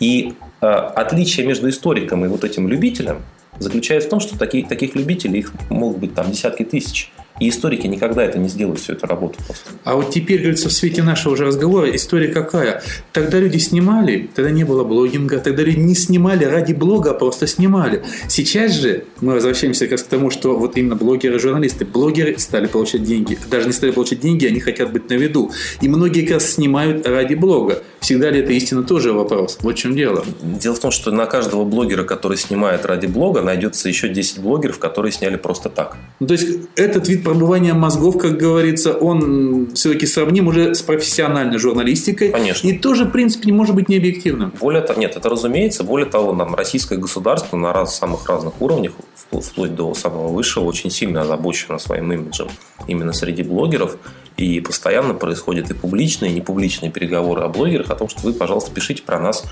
И 0.00 0.34
э, 0.60 0.66
отличие 0.66 1.46
между 1.46 1.68
историком 1.68 2.24
и 2.24 2.28
вот 2.28 2.44
этим 2.44 2.68
любителем 2.68 3.22
заключается 3.58 4.08
в 4.08 4.10
том, 4.10 4.20
что 4.20 4.38
такие, 4.38 4.64
таких 4.64 4.94
любителей 4.94 5.40
их 5.40 5.52
могут 5.70 5.98
быть 5.98 6.14
там 6.14 6.30
десятки 6.30 6.62
тысяч. 6.62 7.10
И 7.40 7.48
историки 7.48 7.86
никогда 7.86 8.24
это 8.24 8.38
не 8.38 8.48
сделают, 8.48 8.80
всю 8.80 8.94
эту 8.94 9.06
работу 9.06 9.38
просто. 9.46 9.70
А 9.84 9.94
вот 9.94 10.10
теперь, 10.10 10.38
говорится, 10.38 10.68
в 10.68 10.72
свете 10.72 11.02
нашего 11.02 11.34
уже 11.34 11.44
разговора, 11.44 11.94
история 11.94 12.28
какая? 12.28 12.82
Тогда 13.12 13.38
люди 13.38 13.58
снимали, 13.58 14.28
тогда 14.34 14.50
не 14.50 14.64
было 14.64 14.84
блогинга, 14.84 15.38
тогда 15.38 15.62
люди 15.62 15.78
не 15.78 15.94
снимали 15.94 16.44
ради 16.44 16.72
блога, 16.72 17.10
а 17.10 17.14
просто 17.14 17.46
снимали. 17.46 18.02
Сейчас 18.28 18.72
же 18.72 19.04
мы 19.20 19.34
возвращаемся 19.34 19.84
как 19.84 19.92
раз 19.92 20.02
к 20.02 20.06
тому, 20.06 20.30
что 20.30 20.56
вот 20.56 20.76
именно 20.76 20.96
блогеры, 20.96 21.38
журналисты, 21.38 21.84
блогеры 21.84 22.38
стали 22.38 22.66
получать 22.66 23.02
деньги. 23.02 23.38
Даже 23.50 23.66
не 23.66 23.72
стали 23.72 23.90
получать 23.90 24.20
деньги, 24.20 24.46
они 24.46 24.60
хотят 24.60 24.92
быть 24.92 25.08
на 25.08 25.14
виду. 25.14 25.52
И 25.80 25.88
многие 25.88 26.22
как 26.22 26.34
раз 26.34 26.52
снимают 26.52 27.06
ради 27.06 27.34
блога. 27.34 27.82
Всегда 28.00 28.30
ли 28.30 28.40
это 28.40 28.52
истина, 28.52 28.82
тоже 28.82 29.12
вопрос. 29.12 29.58
Вот 29.60 29.74
в 29.74 29.78
чем 29.78 29.94
дело. 29.94 30.24
Дело 30.42 30.74
в 30.74 30.78
том, 30.78 30.90
что 30.90 31.10
на 31.10 31.26
каждого 31.26 31.64
блогера, 31.64 32.04
который 32.04 32.36
снимает 32.36 32.86
ради 32.86 33.06
блога, 33.06 33.42
найдется 33.42 33.88
еще 33.88 34.08
10 34.08 34.40
блогеров, 34.40 34.78
которые 34.78 35.12
сняли 35.12 35.36
просто 35.36 35.68
так. 35.68 35.96
Ну, 36.20 36.26
то 36.26 36.34
есть, 36.34 36.48
этот 36.76 37.08
вид 37.08 37.24
пробывания 37.28 37.74
мозгов, 37.74 38.16
как 38.16 38.38
говорится, 38.38 38.94
он 38.94 39.68
все-таки 39.74 40.06
сравним 40.06 40.48
уже 40.48 40.74
с 40.74 40.80
профессиональной 40.80 41.58
журналистикой. 41.58 42.30
Конечно. 42.30 42.66
И 42.66 42.78
тоже, 42.78 43.04
в 43.04 43.10
принципе, 43.10 43.46
не 43.46 43.52
может 43.52 43.74
быть 43.74 43.90
не 43.90 43.98
объективным. 43.98 44.50
Более 44.58 44.80
того, 44.80 44.98
нет, 44.98 45.14
это 45.14 45.28
разумеется. 45.28 45.84
Более 45.84 46.08
того, 46.08 46.32
нам 46.32 46.54
российское 46.54 46.96
государство 46.96 47.58
на 47.58 47.74
раз, 47.74 47.98
самых 47.98 48.26
разных 48.26 48.62
уровнях, 48.62 48.92
вплоть 49.30 49.74
до 49.74 49.92
самого 49.92 50.28
высшего, 50.28 50.64
очень 50.64 50.90
сильно 50.90 51.20
озабочено 51.20 51.78
своим 51.78 52.10
имиджем 52.10 52.48
именно 52.86 53.12
среди 53.12 53.42
блогеров. 53.42 53.98
И 54.38 54.60
постоянно 54.60 55.12
происходят 55.12 55.70
и 55.70 55.74
публичные, 55.74 56.30
и 56.30 56.34
непубличные 56.34 56.90
переговоры 56.90 57.42
о 57.42 57.48
блогерах, 57.48 57.90
о 57.90 57.94
том, 57.94 58.08
что 58.08 58.20
вы, 58.22 58.32
пожалуйста, 58.32 58.70
пишите 58.70 59.02
про 59.02 59.20
нас 59.20 59.44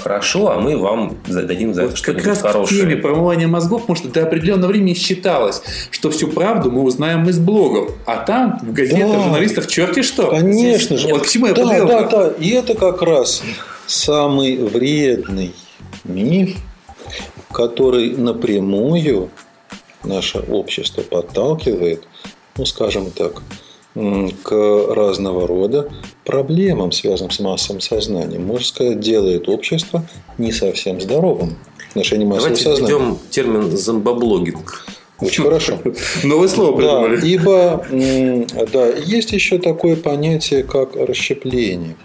хорошо, 0.00 0.50
а 0.50 0.58
мы 0.58 0.76
вам 0.76 1.16
дадим 1.26 1.74
за 1.74 1.82
вот 1.82 1.88
это 1.90 1.96
что-нибудь 1.96 2.24
как 2.24 2.32
раз 2.32 2.42
хорошее. 2.42 2.64
в 2.64 2.84
теме 2.84 2.96
промывания 2.96 3.48
мозгов, 3.48 3.82
потому 3.82 3.96
что 3.96 4.08
до 4.08 4.22
определенного 4.22 4.70
времени 4.70 4.94
считалось, 4.94 5.62
что 5.90 6.10
всю 6.10 6.28
правду 6.28 6.70
мы 6.70 6.82
узнаем 6.82 7.28
из 7.28 7.38
блогов, 7.38 7.92
а 8.06 8.16
там 8.16 8.58
в 8.62 8.72
газетах, 8.72 9.12
да. 9.12 9.22
журналистов 9.22 9.66
черти 9.68 10.02
что. 10.02 10.28
Конечно 10.30 10.96
Здесь, 10.96 11.00
же. 11.00 11.08
Вот 11.08 11.22
к 11.22 11.28
чему 11.28 11.46
я 11.46 11.54
да, 11.54 11.62
подвел. 11.62 11.86
Да, 11.86 12.02
да, 12.08 12.28
и 12.38 12.50
это 12.50 12.74
как 12.74 13.02
раз 13.02 13.42
самый 13.86 14.56
вредный 14.56 15.54
миф, 16.04 16.56
который 17.52 18.16
напрямую 18.16 19.30
наше 20.04 20.38
общество 20.38 21.02
подталкивает, 21.02 22.04
ну, 22.56 22.64
скажем 22.64 23.10
так, 23.10 23.42
к 23.94 24.52
разного 24.94 25.46
рода 25.46 25.90
проблемам, 26.24 26.92
связанным 26.92 27.30
с 27.30 27.40
массовым 27.40 27.80
сознанием. 27.80 28.46
Можно 28.46 28.64
сказать, 28.64 29.00
делает 29.00 29.48
общество 29.48 30.04
не 30.38 30.52
совсем 30.52 31.00
здоровым 31.00 31.56
в 31.76 31.90
отношении 31.90 32.24
массового 32.24 32.56
Давайте 32.56 32.64
сознания. 32.64 32.94
введем 32.94 33.18
термин 33.30 33.76
«зомбоблогинг». 33.76 34.86
Очень 35.20 35.44
хорошо. 35.44 35.78
Новое 36.24 36.48
слово 36.48 36.76
придумали. 36.76 37.16
Да, 37.16 37.26
ибо 37.26 37.86
да, 38.72 38.86
есть 38.88 39.32
еще 39.32 39.58
такое 39.58 39.96
понятие, 39.96 40.62
как 40.62 40.96
расщепление. 40.96 41.96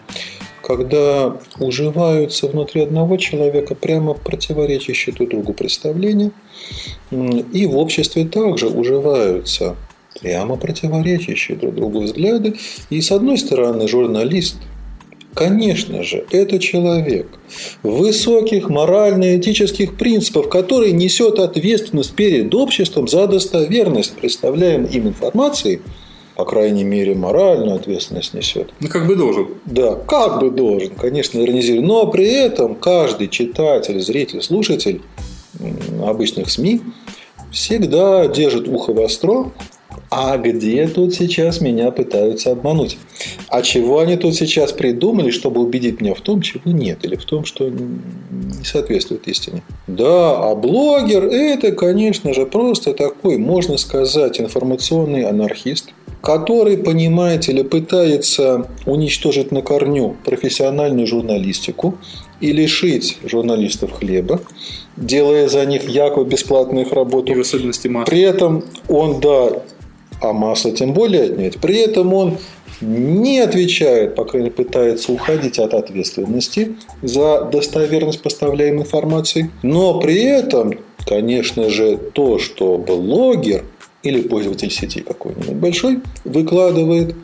Когда 0.62 1.38
уживаются 1.60 2.48
внутри 2.48 2.82
одного 2.82 3.18
человека 3.18 3.76
прямо 3.76 4.16
противоречащие 4.16 5.14
друг 5.14 5.30
другу 5.30 5.54
представления, 5.54 6.32
и 7.12 7.68
в 7.68 7.78
обществе 7.78 8.26
также 8.26 8.68
уживаются 8.68 9.76
прямо 10.20 10.56
противоречащие 10.56 11.58
друг 11.58 11.76
другу 11.76 12.02
взгляды. 12.02 12.56
И 12.90 13.02
с 13.02 13.12
одной 13.12 13.38
стороны, 13.38 13.88
журналист, 13.88 14.58
конечно 15.34 16.04
же, 16.04 16.26
это 16.32 16.60
человек 16.60 17.28
высоких 17.84 18.70
морально-этических 18.70 19.98
принципов, 19.98 20.50
который 20.50 20.92
несет 20.92 21.40
ответственность 21.40 22.14
перед 22.16 22.54
обществом 22.56 23.08
за 23.08 23.28
достоверность 23.28 24.16
представляемой 24.16 24.90
им 24.90 25.08
информации, 25.08 25.82
по 26.36 26.44
крайней 26.44 26.84
мере, 26.84 27.16
моральную 27.16 27.76
ответственность 27.76 28.34
несет. 28.34 28.74
Ну, 28.82 28.90
как 28.90 29.08
бы 29.08 29.16
должен. 29.16 29.48
Да, 29.66 29.96
как 29.96 30.40
бы 30.40 30.52
должен, 30.52 30.96
конечно, 30.96 31.40
иронизирую. 31.40 31.86
Но 31.86 32.08
при 32.08 32.28
этом 32.28 32.76
каждый 32.76 33.30
читатель, 33.30 34.00
зритель, 34.02 34.42
слушатель 34.42 35.02
обычных 36.04 36.50
СМИ 36.50 36.82
всегда 37.52 38.28
держит 38.28 38.68
ухо 38.68 38.92
востро 38.92 39.52
а 40.18 40.38
где 40.38 40.88
тут 40.88 41.14
сейчас 41.14 41.60
меня 41.60 41.92
пытаются 41.92 42.52
обмануть? 42.52 42.98
А 43.50 43.62
чего 43.62 44.00
они 44.00 44.16
тут 44.16 44.34
сейчас 44.34 44.72
придумали, 44.72 45.30
чтобы 45.30 45.60
убедить 45.60 46.00
меня 46.00 46.14
в 46.14 46.22
том, 46.22 46.42
чего 46.42 46.72
нет, 46.72 47.04
или 47.04 47.16
в 47.18 47.26
том, 47.26 47.44
что 47.44 47.70
не 47.70 48.64
соответствует 48.64 49.28
истине? 49.28 49.62
Да, 49.88 50.52
а 50.52 50.56
блогер– 50.56 51.26
это, 51.32 51.74
конечно 51.74 52.34
же, 52.34 52.46
просто 52.46 52.94
такой, 52.94 53.38
можно 53.38 53.76
сказать, 53.76 54.40
информационный 54.40 55.24
анархист, 55.24 55.90
который, 56.22 56.78
понимаете 56.78 57.52
ли, 57.52 57.64
пытается 57.64 58.70
уничтожить 58.86 59.52
на 59.52 59.62
корню 59.62 60.16
профессиональную 60.24 61.08
журналистику 61.08 61.98
и 62.40 62.54
лишить 62.54 63.18
журналистов 63.26 63.92
хлеба, 63.92 64.40
делая 64.96 65.50
за 65.50 65.66
них 65.66 65.90
якобы 65.90 66.30
бесплатную 66.30 66.86
их 66.86 66.94
работу. 66.94 67.34
И 67.34 67.36
в 67.36 67.42
особенности 67.42 67.90
масс. 67.90 68.10
При 68.10 68.22
этом 68.22 68.64
он, 68.88 69.20
да, 69.20 69.62
а 70.22 70.34
масло 70.34 70.72
тем 70.72 70.94
более 70.94 71.24
отнять. 71.24 71.58
При 71.60 71.78
этом 71.78 72.14
он 72.14 72.38
не 72.82 73.40
отвечает, 73.40 74.16
по 74.16 74.26
крайней 74.26 74.50
мере, 74.50 74.64
пытается 74.64 75.12
уходить 75.12 75.60
от 75.60 75.74
ответственности 75.74 76.76
за 77.02 77.48
достоверность 77.52 78.22
поставляемой 78.22 78.82
информации. 78.82 79.52
Но 79.64 80.00
при 80.00 80.22
этом, 80.24 80.74
конечно 81.06 81.70
же, 81.70 81.98
то, 81.98 82.40
что 82.40 82.78
блогер 82.78 83.64
или 84.04 84.22
пользователь 84.22 84.72
сети 84.72 85.02
какой-нибудь 85.02 85.54
большой 85.54 86.00
выкладывает, 86.26 87.16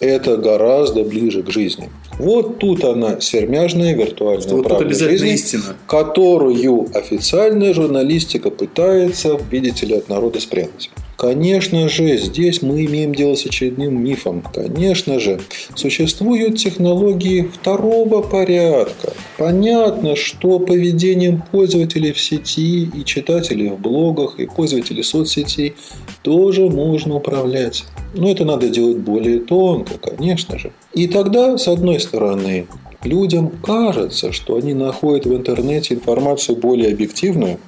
это 0.00 0.36
гораздо 0.36 1.04
ближе 1.04 1.42
к 1.42 1.50
жизни. 1.50 1.90
Вот 2.18 2.58
тут 2.58 2.84
она, 2.84 3.20
сермяжная 3.20 3.94
виртуальная 3.94 4.42
что 4.42 4.62
правда 4.62 4.86
вот 4.86 4.96
жизни, 4.96 5.32
истина. 5.32 5.76
которую 5.86 6.88
официальная 6.94 7.72
журналистика 7.72 8.50
пытается, 8.50 9.38
видите 9.50 9.86
ли, 9.86 9.94
от 9.94 10.08
народа 10.08 10.40
спрятать. 10.40 10.90
Конечно 11.16 11.88
же, 11.88 12.16
здесь 12.18 12.60
мы 12.60 12.84
имеем 12.86 13.14
дело 13.14 13.36
с 13.36 13.46
очередным 13.46 14.02
мифом. 14.02 14.42
Конечно 14.52 15.20
же, 15.20 15.40
существуют 15.74 16.58
технологии 16.58 17.42
второго 17.42 18.20
порядка. 18.20 19.12
Понятно, 19.38 20.16
что 20.16 20.58
поведением 20.58 21.42
пользователей 21.52 22.12
в 22.12 22.20
сети 22.20 22.90
и 22.92 23.04
читателей 23.04 23.70
в 23.70 23.78
блогах 23.78 24.40
и 24.40 24.46
пользователей 24.46 25.04
соцсетей 25.04 25.74
тоже 26.22 26.68
можно 26.68 27.16
управлять. 27.16 27.84
Но 28.14 28.30
это 28.30 28.44
надо 28.44 28.68
делать 28.68 28.98
более 28.98 29.38
тонко, 29.40 29.98
конечно 29.98 30.58
же. 30.58 30.72
И 30.92 31.06
тогда, 31.06 31.58
с 31.58 31.68
одной 31.68 32.00
стороны, 32.00 32.66
людям 33.04 33.50
кажется, 33.62 34.32
что 34.32 34.56
они 34.56 34.74
находят 34.74 35.26
в 35.26 35.34
интернете 35.34 35.94
информацию 35.94 36.56
более 36.56 36.92
объективную, 36.92 37.58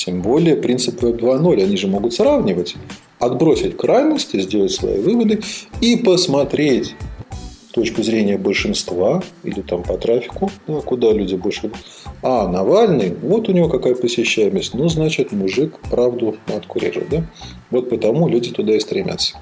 тем 0.00 0.22
более 0.22 0.56
принцип 0.56 1.02
Web 1.02 1.20
2.0. 1.20 1.62
Они 1.62 1.76
же 1.76 1.86
могут 1.86 2.14
сравнивать, 2.14 2.76
отбросить 3.18 3.76
крайности, 3.76 4.40
сделать 4.40 4.72
свои 4.72 4.98
выводы 4.98 5.42
и 5.82 5.96
посмотреть 5.96 6.94
точку 7.72 8.02
зрения 8.02 8.36
большинства 8.36 9.22
или 9.44 9.60
там 9.60 9.82
по 9.82 9.96
трафику, 9.96 10.50
да, 10.66 10.80
куда 10.80 11.12
люди 11.12 11.36
больше. 11.36 11.70
А 12.22 12.48
Навальный, 12.48 13.14
вот 13.22 13.48
у 13.48 13.52
него 13.52 13.68
какая 13.68 13.94
посещаемость, 13.94 14.74
ну, 14.74 14.88
значит, 14.88 15.32
мужик 15.32 15.78
правду 15.90 16.36
матку 16.48 16.78
режет. 16.78 17.08
Да? 17.10 17.24
Вот 17.70 17.90
потому 17.90 18.26
люди 18.26 18.50
туда 18.50 18.74
и 18.74 18.80
стремятся. 18.80 19.38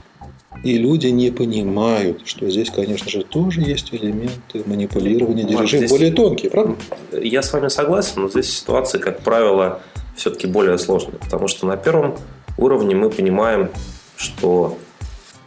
И 0.64 0.76
люди 0.76 1.06
не 1.06 1.30
понимают, 1.30 2.22
что 2.24 2.50
здесь, 2.50 2.68
конечно 2.68 3.08
же, 3.08 3.22
тоже 3.22 3.60
есть 3.60 3.94
элементы 3.94 4.64
манипулирования, 4.66 5.44
дирижим 5.44 5.86
более 5.86 6.10
тонкие, 6.10 6.50
правда? 6.50 6.74
Я 7.12 7.42
с 7.42 7.52
вами 7.52 7.68
согласен, 7.68 8.22
но 8.22 8.28
здесь 8.28 8.58
ситуация, 8.58 9.00
как 9.00 9.20
правило, 9.20 9.80
все-таки 10.18 10.46
более 10.46 10.78
сложная, 10.78 11.18
потому 11.18 11.48
что 11.48 11.66
на 11.66 11.76
первом 11.76 12.16
уровне 12.56 12.94
мы 12.94 13.08
понимаем, 13.08 13.70
что 14.16 14.78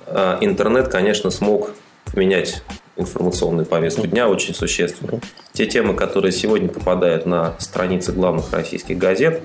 э, 0.07 0.37
интернет, 0.41 0.87
конечно, 0.87 1.29
смог 1.29 1.71
поменять 2.11 2.63
информационную 2.95 3.65
повестку 3.65 4.07
дня 4.07 4.27
очень 4.27 4.53
существенно. 4.53 5.19
Те 5.53 5.65
темы, 5.65 5.93
которые 5.93 6.31
сегодня 6.31 6.69
попадают 6.69 7.25
на 7.25 7.55
страницы 7.59 8.11
главных 8.11 8.51
российских 8.53 8.97
газет 8.97 9.41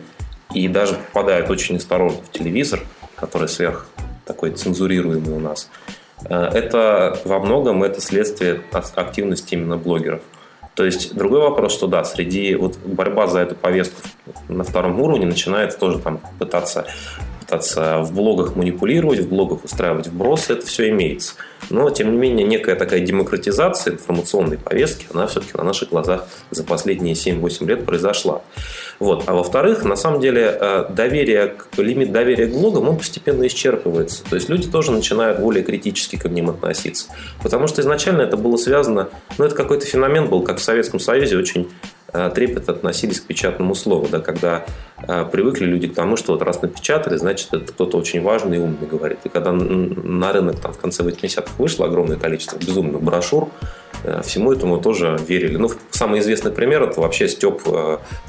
и 0.54 0.68
даже 0.68 0.95
попадают 0.95 1.50
очень 1.50 1.76
осторожно 1.76 2.23
в 2.23 2.30
телевизор, 2.30 2.80
который 3.16 3.49
сверх 3.49 3.87
такой 4.25 4.52
цензурируемый 4.52 5.35
у 5.35 5.40
нас, 5.40 5.71
э, 6.28 6.35
это 6.35 7.21
во 7.25 7.40
многом 7.40 7.83
это 7.83 8.00
следствие 8.00 8.62
активности 8.73 9.54
именно 9.54 9.76
блогеров. 9.76 10.23
То 10.76 10.85
есть 10.85 11.14
другой 11.14 11.40
вопрос, 11.40 11.73
что 11.73 11.87
да, 11.87 12.04
среди 12.04 12.54
вот 12.54 12.76
борьба 12.85 13.26
за 13.28 13.40
эту 13.40 13.54
повестку 13.54 14.02
на 14.49 14.62
втором 14.62 15.00
уровне 15.00 15.25
начинает 15.25 15.78
тоже 15.78 15.99
там 15.99 16.21
пытаться 16.38 16.87
пытаться 17.47 17.99
в 18.00 18.12
блогах 18.12 18.57
манипулировать, 18.57 19.21
в 19.21 19.29
блогах 19.29 19.65
устраивать 19.65 20.09
вбросы, 20.09 20.55
это 20.55 20.67
все 20.67 20.88
имеется. 20.91 21.35
Но, 21.71 21.88
тем 21.91 22.11
не 22.12 22.19
менее, 22.19 22.47
некая 22.47 22.75
такая 22.75 23.00
демократизация 23.00 23.95
информационной 23.95 24.59
повестки, 24.59 25.07
она 25.12 25.26
все-таки 25.26 25.53
на 25.57 25.65
наших 25.65 25.91
глазах 25.91 26.26
за 26.50 26.65
последние 26.65 27.15
7-8 27.15 27.67
лет 27.67 27.87
произошла. 27.87 28.43
Вот. 28.99 29.25
А 29.26 29.35
во-вторых, 29.35 29.85
на 29.85 29.97
самом 29.97 30.21
деле, 30.21 30.57
э, 30.61 30.87
доверие, 30.91 31.55
лимит 31.76 32.12
доверия 32.12 32.47
к 32.47 32.53
блогам, 32.53 32.88
он 32.88 32.97
постепенно 32.97 33.47
исчерпывается. 33.47 34.23
То 34.29 34.37
есть 34.37 34.49
люди 34.49 34.69
тоже 34.69 34.91
начинают 34.91 35.41
более 35.41 35.62
критически 35.62 36.17
к 36.17 36.25
ним 36.26 36.50
относиться. 36.50 37.09
Потому 37.43 37.67
что 37.67 37.81
изначально 37.81 38.23
это 38.23 38.37
было 38.37 38.57
связано, 38.57 39.09
ну, 39.38 39.45
это 39.45 39.55
какой-то 39.55 39.87
феномен 39.87 40.29
был, 40.29 40.43
как 40.43 40.59
в 40.59 40.62
Советском 40.62 41.00
Союзе 41.00 41.37
очень 41.37 41.69
Э, 42.12 42.30
трепет 42.32 42.68
относились 42.68 43.20
к 43.20 43.25
печатному 43.25 43.75
слову, 43.75 44.06
да, 44.08 44.20
когда 44.20 44.64
э, 45.08 45.26
привыкли 45.30 45.64
люди 45.64 45.88
к 45.88 45.94
тому, 45.94 46.16
что 46.16 46.32
вот 46.32 46.42
раз 46.42 46.62
напечатали, 46.62 47.16
значит, 47.16 47.52
это 47.52 47.72
кто-то 47.72 47.98
очень 47.98 48.22
важный 48.22 48.58
и 48.58 48.60
умный 48.60 48.86
говорит. 48.86 49.18
И 49.25 49.28
когда 49.28 49.50
на 49.50 50.32
рынок 50.32 50.60
там, 50.60 50.72
в 50.72 50.78
конце 50.78 51.02
80-х 51.02 51.54
вышло 51.58 51.86
огромное 51.86 52.16
количество 52.16 52.58
безумных 52.58 53.02
брошюр, 53.02 53.48
э, 54.04 54.22
всему 54.25 54.52
этому 54.52 54.80
тоже 54.80 55.18
верили. 55.26 55.56
Ну, 55.56 55.68
самый 55.90 56.20
известный 56.20 56.52
пример 56.52 56.84
это 56.84 57.00
вообще 57.00 57.26
Степ 57.26 57.62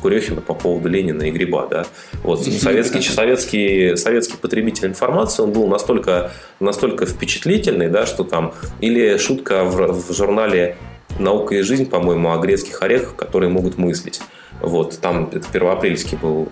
Курехина 0.01 0.41
по 0.41 0.55
поводу 0.55 0.89
Ленина 0.89 1.23
и 1.23 1.31
Гриба. 1.31 1.67
Да? 1.69 1.85
Вот, 2.23 2.43
советский, 2.43 3.01
советский, 3.01 3.95
советский 3.95 4.37
потребитель 4.37 4.87
информации, 4.87 5.43
он 5.43 5.51
был 5.51 5.67
настолько, 5.67 6.31
настолько 6.59 7.05
впечатлительный, 7.05 7.89
да, 7.89 8.07
что 8.07 8.23
там 8.23 8.55
или 8.81 9.17
шутка 9.17 9.65
в, 9.65 9.93
в 9.93 10.13
журнале 10.15 10.77
«Наука 11.19 11.55
и 11.55 11.61
жизнь», 11.61 11.85
по-моему, 11.85 12.31
о 12.31 12.37
грецких 12.37 12.81
орехах, 12.81 13.15
которые 13.15 13.49
могут 13.49 13.77
мыслить. 13.77 14.21
Вот, 14.61 14.99
там 14.99 15.29
это 15.31 15.47
первоапрельский 15.51 16.17
был, 16.17 16.49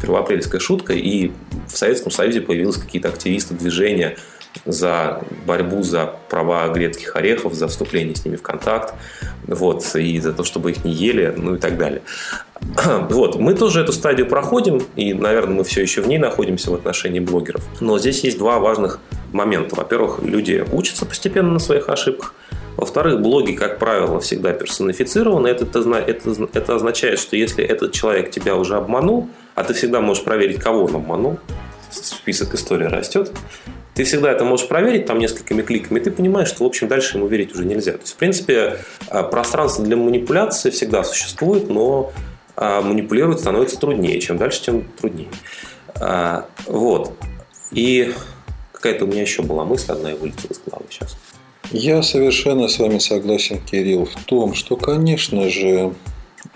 первоапрельская 0.00 0.60
шутка, 0.60 0.92
и 0.92 1.32
в 1.68 1.76
Советском 1.76 2.10
Союзе 2.10 2.42
появились 2.42 2.76
какие-то 2.76 3.08
активисты 3.08 3.54
движения 3.54 4.16
за 4.64 5.22
борьбу 5.46 5.82
за 5.82 6.14
права 6.28 6.68
грецких 6.68 7.16
орехов, 7.16 7.54
за 7.54 7.68
вступление 7.68 8.14
с 8.14 8.24
ними 8.24 8.36
в 8.36 8.42
контакт, 8.42 8.94
вот, 9.46 9.84
и 9.94 10.18
за 10.18 10.32
то, 10.32 10.44
чтобы 10.44 10.72
их 10.72 10.84
не 10.84 10.92
ели, 10.92 11.32
ну 11.36 11.54
и 11.54 11.58
так 11.58 11.78
далее. 11.78 12.02
Вот, 13.10 13.36
мы 13.36 13.54
тоже 13.54 13.80
эту 13.80 13.92
стадию 13.92 14.26
проходим, 14.26 14.82
и, 14.96 15.14
наверное, 15.14 15.56
мы 15.56 15.64
все 15.64 15.82
еще 15.82 16.00
в 16.00 16.08
ней 16.08 16.18
находимся 16.18 16.70
в 16.70 16.74
отношении 16.74 17.20
блогеров. 17.20 17.62
Но 17.80 17.98
здесь 17.98 18.24
есть 18.24 18.38
два 18.38 18.58
важных 18.58 18.98
момента. 19.32 19.76
Во-первых, 19.76 20.20
люди 20.22 20.64
учатся 20.72 21.06
постепенно 21.06 21.52
на 21.52 21.58
своих 21.58 21.88
ошибках– 21.88 22.34
во-вторых, 22.76 23.20
блоги, 23.20 23.52
как 23.52 23.78
правило, 23.78 24.20
всегда 24.20 24.52
персонифицированы. 24.52 25.48
Это, 25.48 25.64
это, 25.64 26.48
это, 26.52 26.74
означает, 26.74 27.18
что 27.18 27.36
если 27.36 27.64
этот 27.64 27.92
человек 27.92 28.30
тебя 28.30 28.54
уже 28.56 28.76
обманул, 28.76 29.28
а 29.54 29.64
ты 29.64 29.74
всегда 29.74 30.00
можешь 30.00 30.24
проверить, 30.24 30.58
кого 30.58 30.84
он 30.84 30.96
обманул, 30.96 31.38
список 31.90 32.54
истории 32.54 32.84
растет, 32.84 33.32
ты 33.94 34.04
всегда 34.04 34.30
это 34.30 34.44
можешь 34.44 34.68
проверить 34.68 35.06
там 35.06 35.18
несколькими 35.18 35.62
кликами, 35.62 35.98
и 35.98 36.02
ты 36.02 36.10
понимаешь, 36.10 36.48
что, 36.48 36.64
в 36.64 36.66
общем, 36.66 36.86
дальше 36.86 37.16
ему 37.16 37.28
верить 37.28 37.54
уже 37.54 37.64
нельзя. 37.64 37.92
То 37.92 38.00
есть, 38.00 38.12
в 38.12 38.16
принципе, 38.16 38.78
а, 39.08 39.22
пространство 39.22 39.82
для 39.82 39.96
манипуляции 39.96 40.68
всегда 40.68 41.02
существует, 41.02 41.70
но 41.70 42.12
а, 42.56 42.82
манипулировать 42.82 43.40
становится 43.40 43.80
труднее. 43.80 44.20
Чем 44.20 44.36
дальше, 44.36 44.62
тем 44.62 44.84
труднее. 45.00 45.28
А, 45.98 46.46
вот. 46.66 47.12
И 47.72 48.12
какая-то 48.72 49.06
у 49.06 49.08
меня 49.08 49.22
еще 49.22 49.42
была 49.42 49.64
мысль, 49.64 49.92
одна 49.92 50.12
и 50.12 50.14
вылетела 50.14 50.52
из 50.52 50.60
головы 50.60 50.84
сейчас. 50.90 51.16
Я 51.72 52.02
совершенно 52.02 52.68
с 52.68 52.78
вами 52.78 52.98
согласен, 52.98 53.60
Кирилл, 53.60 54.06
в 54.06 54.14
том, 54.24 54.54
что, 54.54 54.76
конечно 54.76 55.48
же, 55.50 55.92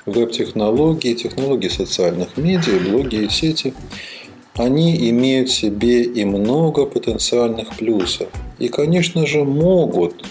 веб-технологии, 0.06 1.14
технологии 1.14 1.68
социальных 1.68 2.36
медиа, 2.36 2.78
блоги 2.78 3.16
и 3.16 3.28
сети, 3.28 3.74
они 4.54 5.10
имеют 5.10 5.48
в 5.48 5.54
себе 5.54 6.02
и 6.02 6.24
много 6.24 6.86
потенциальных 6.86 7.76
плюсов. 7.76 8.28
И, 8.58 8.68
конечно 8.68 9.26
же, 9.26 9.44
могут 9.44 10.24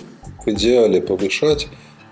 в 0.45 0.49
идеале 0.49 1.01
повышать 1.01 1.67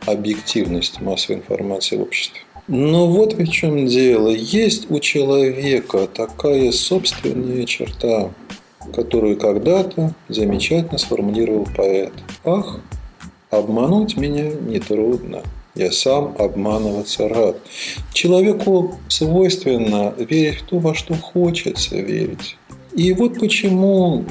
объективность 0.06 1.00
массовой 1.02 1.38
информации 1.38 1.98
в 1.98 2.02
обществе. 2.02 2.42
Но 2.68 3.08
вот 3.08 3.34
в 3.34 3.48
чем 3.48 3.88
дело. 3.88 4.30
Есть 4.30 4.92
у 4.92 5.00
человека 5.00 6.08
такая 6.14 6.72
собственная 6.72 7.66
черта, 7.66 8.32
которую 8.94 9.38
когда-то 9.38 10.14
замечательно 10.30 10.98
сформулировал 10.98 11.68
поэт. 11.76 12.14
Ах, 12.44 12.80
обмануть 13.50 14.18
меня 14.18 14.50
нетрудно, 14.50 15.42
я 15.76 15.92
сам 15.92 16.36
обманываться 16.38 17.28
рад. 17.30 17.58
Человеку 18.14 18.96
свойственно 19.08 20.14
верить 20.18 20.62
в 20.62 20.66
то, 20.68 20.80
во 20.80 20.96
что 20.96 21.14
хочется 21.14 21.98
верить. 21.98 22.58
И 22.94 23.14
вот 23.14 23.40
почему 23.40 24.26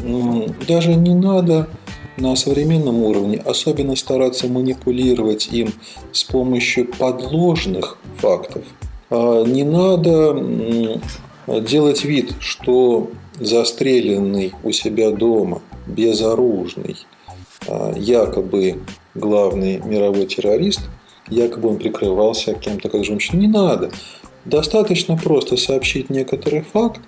даже 0.66 0.94
не 0.94 1.14
надо 1.14 1.68
на 2.16 2.34
современном 2.34 3.02
уровне 3.02 3.38
особенно 3.44 3.94
стараться 3.94 4.48
манипулировать 4.48 5.48
им 5.52 5.72
с 6.12 6.24
помощью 6.24 6.86
подложных 6.86 7.98
фактов. 8.16 8.64
А 9.10 9.44
не 9.44 9.62
надо 9.62 11.00
делать 11.46 12.04
вид, 12.04 12.34
что 12.40 13.10
застреленный 13.38 14.52
у 14.62 14.72
себя 14.72 15.10
дома, 15.10 15.62
безоружный, 15.86 16.96
а, 17.68 17.92
якобы 17.96 18.80
главный 19.14 19.78
мировой 19.78 20.26
террорист, 20.26 20.80
якобы 21.28 21.68
он 21.70 21.76
прикрывался 21.78 22.54
кем-то 22.54 22.88
как 22.88 23.04
женщина. 23.04 23.40
Не 23.40 23.48
надо. 23.48 23.90
Достаточно 24.44 25.16
просто 25.16 25.56
сообщить 25.56 26.08
некоторый 26.10 26.62
факт, 26.62 27.00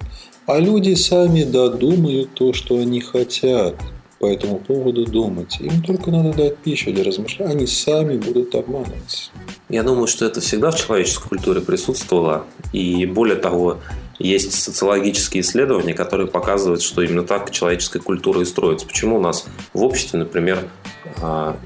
а 0.47 0.59
люди 0.59 0.95
сами 0.95 1.45
додумают 1.45 2.35
то, 2.35 2.53
что 2.53 2.79
они 2.79 3.01
хотят 3.01 3.77
по 4.19 4.27
этому 4.27 4.59
поводу 4.59 5.07
думать. 5.07 5.59
Им 5.61 5.83
только 5.83 6.11
надо 6.11 6.33
дать 6.33 6.57
пищу 6.59 6.93
для 6.93 7.05
размышления, 7.05 7.53
они 7.53 7.67
сами 7.67 8.17
будут 8.17 8.55
обманываться. 8.55 9.31
Я 9.69 9.85
думаю, 9.85 10.09
что 10.09 10.25
это 10.25 10.41
всегда 10.41 10.73
в 10.73 10.77
человеческой 10.77 11.29
культуре 11.29 11.61
присутствовало. 11.61 12.45
И 12.73 13.07
более 13.07 13.37
того, 13.37 13.79
есть 14.19 14.53
социологические 14.53 15.43
исследования, 15.43 15.95
которые 15.95 16.27
показывают, 16.27 16.83
что 16.83 17.03
именно 17.03 17.23
так 17.23 17.51
человеческая 17.51 18.01
культура 18.01 18.41
и 18.41 18.45
строится. 18.45 18.87
Почему 18.87 19.17
у 19.17 19.21
нас 19.21 19.47
в 19.73 19.83
обществе, 19.83 20.19
например, 20.19 20.69
а, 21.23 21.57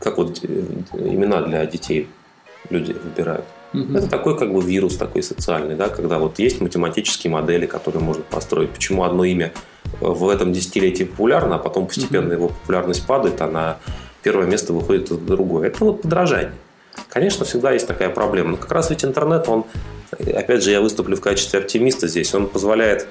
как 0.00 0.18
вот 0.18 0.40
э, 0.42 0.46
имена 0.94 1.42
для 1.42 1.64
детей 1.66 2.08
люди 2.70 2.92
выбирают? 2.92 3.44
Угу. 3.72 3.96
Это 3.96 4.08
такой 4.08 4.38
как 4.38 4.52
бы 4.52 4.60
вирус 4.60 4.96
такой 4.96 5.22
социальный, 5.22 5.76
да, 5.76 5.88
когда 5.88 6.18
вот 6.18 6.38
есть 6.38 6.60
математические 6.60 7.30
модели, 7.30 7.66
которые 7.66 8.02
можно 8.02 8.22
построить. 8.22 8.70
Почему 8.70 9.04
одно 9.04 9.24
имя 9.24 9.52
в 10.00 10.28
этом 10.28 10.52
десятилетии 10.52 11.04
популярно, 11.04 11.56
а 11.56 11.58
потом 11.58 11.86
постепенно 11.86 12.26
угу. 12.26 12.34
его 12.34 12.48
популярность 12.48 13.06
падает, 13.06 13.40
а 13.40 13.48
на 13.48 13.78
первое 14.22 14.46
место 14.46 14.72
выходит 14.72 15.08
другое. 15.24 15.68
Это 15.68 15.84
вот 15.84 16.02
подражание. 16.02 16.52
Конечно, 17.08 17.44
всегда 17.44 17.72
есть 17.72 17.86
такая 17.86 18.10
проблема. 18.10 18.52
Но 18.52 18.56
как 18.56 18.72
раз 18.72 18.90
ведь 18.90 19.04
интернет, 19.04 19.48
он 19.48 19.66
опять 20.34 20.62
же, 20.62 20.70
я 20.70 20.80
выступлю 20.80 21.16
в 21.16 21.20
качестве 21.20 21.60
оптимиста 21.60 22.08
здесь, 22.08 22.34
он 22.34 22.48
позволяет 22.48 23.06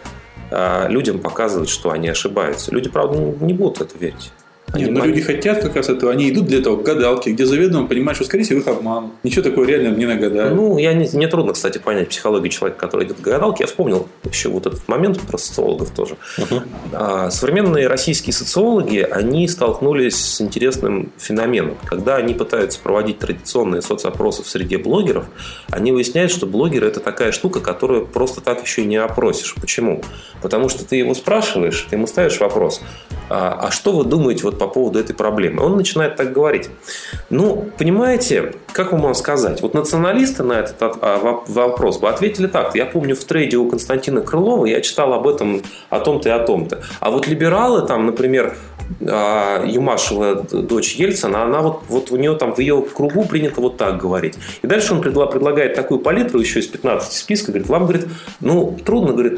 а, 0.52 0.88
людям 0.88 1.20
показывать, 1.20 1.70
что 1.70 1.92
они 1.92 2.10
ошибаются. 2.10 2.72
Люди, 2.72 2.90
правда, 2.90 3.18
не 3.18 3.54
будут 3.54 3.82
это 3.82 3.98
верить. 3.98 4.32
Они 4.74 4.86
Нет, 4.86 4.94
но 4.94 5.06
люди 5.06 5.22
хотят 5.22 5.62
как 5.62 5.76
раз 5.76 5.90
этого. 5.90 6.12
Они 6.12 6.30
идут 6.30 6.46
для 6.46 6.60
этого 6.60 6.78
к 6.78 6.84
гадалке, 6.84 7.32
где 7.32 7.46
заведомо 7.46 7.88
понимают, 7.88 8.16
что, 8.16 8.26
скорее 8.26 8.44
всего, 8.44 8.60
их 8.60 8.68
обман. 8.68 9.12
Ничего 9.24 9.44
такого 9.44 9.66
реально 9.66 9.96
не 9.96 10.06
нагадают. 10.06 10.56
Ну, 10.56 10.78
я 10.78 10.94
не, 10.94 11.10
мне 11.14 11.28
трудно, 11.28 11.54
кстати, 11.54 11.78
понять 11.78 12.10
психологию 12.10 12.50
человека, 12.50 12.80
который 12.80 13.06
идет 13.06 13.18
к 13.18 13.22
гадалке. 13.22 13.64
Я 13.64 13.68
вспомнил 13.68 14.08
еще 14.24 14.50
вот 14.50 14.66
этот 14.66 14.88
момент 14.88 15.20
про 15.22 15.38
социологов 15.38 15.92
тоже. 15.92 16.16
Uh-huh. 16.38 16.62
А, 16.94 17.32
современные 17.32 17.88
российские 17.88 18.34
социологи, 18.34 19.00
они 19.00 19.48
столкнулись 19.48 20.16
с 20.16 20.42
интересным 20.42 21.12
феноменом. 21.18 21.78
Когда 21.86 22.16
они 22.16 22.34
пытаются 22.34 22.80
проводить 22.80 23.20
традиционные 23.20 23.82
соцопросы 23.82 24.44
в 24.44 24.48
среде 24.48 24.78
блогеров, 24.78 25.26
они 25.70 25.92
выясняют, 25.92 26.32
что 26.32 26.46
блогеры– 26.46 26.88
это 26.88 27.02
такая 27.02 27.34
штука, 27.34 27.60
которую 27.60 28.06
просто 28.06 28.40
так 28.40 28.62
еще 28.64 28.86
не 28.86 28.96
опросишь. 28.96 29.54
Почему? 29.60 30.02
Потому 30.42 30.70
что 30.70 30.86
ты 30.86 30.96
его 30.96 31.14
спрашиваешь, 31.14 31.88
ты 31.90 31.98
ему 31.98 32.08
ставишь 32.08 32.40
вопрос, 32.40 32.82
а, 33.30 33.68
а 33.68 33.72
что 33.72 33.92
вы 33.92 34.06
думаете 34.06 34.44
вот 34.44 34.61
по 34.62 34.68
поводу 34.68 35.00
этой 35.00 35.16
проблемы? 35.16 35.64
Он 35.64 35.76
начинает 35.76 36.16
так 36.18 36.32
говорить. 36.32 36.70
Ну, 37.32 37.68
понимаете, 37.80 38.54
как 38.74 38.94
вам 38.94 39.16
сказать? 39.16 39.62
Вот 39.64 39.74
националисты 39.74 40.44
на 40.44 40.54
этот 40.54 40.76
а, 40.80 41.42
вопрос 41.48 41.98
бы 41.98 42.10
ответили 42.10 42.46
так. 42.46 42.76
Я 42.76 42.86
помню 42.86 43.16
в 43.16 43.24
трейде 43.24 43.58
у 43.58 43.68
Константина 43.68 44.22
Крылова, 44.22 44.68
я 44.68 44.82
читал 44.82 45.14
об 45.14 45.28
этом, 45.28 45.64
о 45.90 46.00
том-то 46.00 46.30
и 46.30 46.32
о 46.32 46.40
том-то. 46.40 46.84
А 47.00 47.10
вот 47.10 47.28
либералы 47.28 47.88
там, 47.88 48.06
например, 48.06 48.56
а, 49.02 49.66
Юмашева, 49.66 50.44
дочь 50.52 50.96
Ельцина, 50.96 51.44
она 51.44 51.62
вот, 51.62 51.82
вот 51.88 52.12
у 52.12 52.18
нее 52.18 52.36
там 52.36 52.54
в 52.54 52.60
ее 52.60 52.84
кругу 52.94 53.26
принято 53.26 53.62
вот 53.62 53.78
так 53.78 53.98
говорить. 53.98 54.36
И 54.62 54.68
дальше 54.68 54.94
он 54.94 55.02
предлагает 55.02 55.76
такую 55.76 56.00
палитру 56.00 56.40
еще 56.40 56.60
из 56.60 56.68
15 56.68 57.14
списка, 57.14 57.52
говорит, 57.52 57.70
вам, 57.70 57.84
говорит, 57.84 58.08
ну, 58.40 58.78
трудно, 58.84 59.14
говорит, 59.14 59.38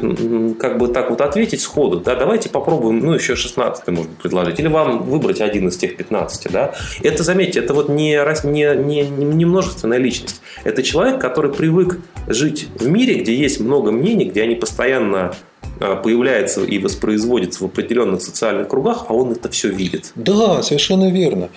как 0.58 0.78
бы 0.78 0.88
так 0.88 1.10
вот 1.10 1.20
ответить 1.20 1.60
сходу, 1.60 2.00
да, 2.00 2.14
давайте 2.14 2.48
попробуем, 2.48 3.00
ну, 3.00 3.14
еще 3.14 3.36
16 3.36 3.86
может 3.88 4.10
предложить, 4.16 4.58
или 4.60 4.68
вам 4.68 5.02
выбрать 5.04 5.40
один 5.40 5.68
из 5.68 5.76
тех 5.76 5.96
15, 5.96 6.52
да. 6.52 6.74
Это, 7.02 7.22
заметьте, 7.22 7.60
это 7.60 7.74
вот 7.74 7.88
не, 7.88 8.18
не, 8.44 8.76
не, 8.76 9.02
не 9.06 9.44
множественная 9.44 9.98
личность, 9.98 10.40
это 10.64 10.82
человек, 10.82 11.20
который 11.20 11.52
привык 11.52 11.98
жить 12.26 12.68
в 12.76 12.88
мире, 12.88 13.20
где 13.20 13.34
есть 13.34 13.60
много 13.60 13.92
мнений, 13.92 14.26
где 14.26 14.42
они 14.42 14.54
постоянно 14.54 15.34
появляется 15.78 16.62
и 16.62 16.78
воспроизводится 16.78 17.64
в 17.64 17.66
определенных 17.66 18.22
социальных 18.22 18.68
кругах, 18.68 19.06
а 19.08 19.14
он 19.14 19.32
это 19.32 19.48
все 19.50 19.68
видит. 19.68 20.12
Да, 20.14 20.62
совершенно 20.62 21.10
верно. 21.10 21.48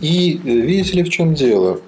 И 0.00 0.40
э, 0.44 0.48
видите 0.48 0.94
ли, 0.94 1.02
в 1.02 1.10
чем 1.10 1.34
дело? 1.34 1.80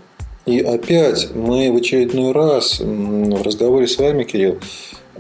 И 0.47 0.61
опять 0.61 1.35
мы 1.35 1.71
в 1.73 1.77
очередной 1.77 2.33
раз 2.33 2.81
в 2.81 3.43
разговоре 3.43 3.87
с 3.87 3.97
вами, 3.97 4.25
Кирилл, 4.25 4.59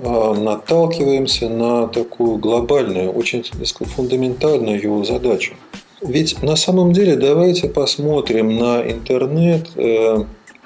а, 0.05 0.35
наталкиваемся 0.35 1.49
на 1.49 1.87
такую 1.87 2.39
глобальную, 2.39 3.11
очень 3.13 3.45
сказать, 3.45 3.73
фундаментальную 3.95 5.05
задачу. 5.05 5.55
Ведь 6.01 6.43
на 6.43 6.57
самом 6.57 6.93
деле 6.93 7.15
давайте 7.15 7.69
посмотрим 7.69 8.57
на 8.57 8.83
интернет 8.83 9.69
э, 9.77 10.25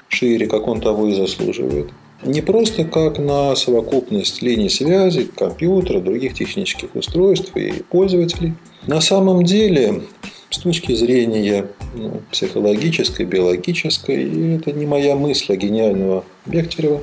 шире, 0.09 0.47
как 0.47 0.67
он 0.67 0.81
того 0.81 1.09
и 1.09 1.15
заслуживает– 1.15 1.91
не 2.27 2.41
просто 2.41 2.85
как 2.85 3.19
на 3.19 3.55
совокупность 3.57 4.43
линий 4.43 4.69
связи, 4.69 5.25
компьютера, 5.25 6.01
других 6.01 6.35
технических 6.35 6.95
устройств 6.95 7.57
и 7.57 7.83
пользователей. 7.83 8.55
На 8.87 9.01
самом 9.01 9.45
деле, 9.45 10.03
с 10.51 10.59
точки 10.59 10.95
зрения 10.95 11.69
ну, 11.95 12.21
психологической, 12.31 13.27
биологической, 13.27 14.25
и 14.25 14.57
это 14.57 14.73
не 14.73 14.87
моя 14.87 15.15
мысль, 15.17 15.53
а 15.53 15.57
гениального 15.57 16.25
Бехтерева, 16.47 17.01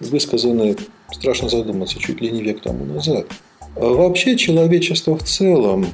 высказанная, 0.00 0.76
страшно 1.12 1.48
задуматься, 1.48 1.98
чуть 1.98 2.20
ли 2.20 2.30
не 2.30 2.42
век 2.42 2.60
тому 2.60 2.84
назад. 2.84 3.26
А 3.76 3.86
вообще 3.86 4.36
человечество 4.36 5.16
в 5.16 5.24
целом 5.24 5.86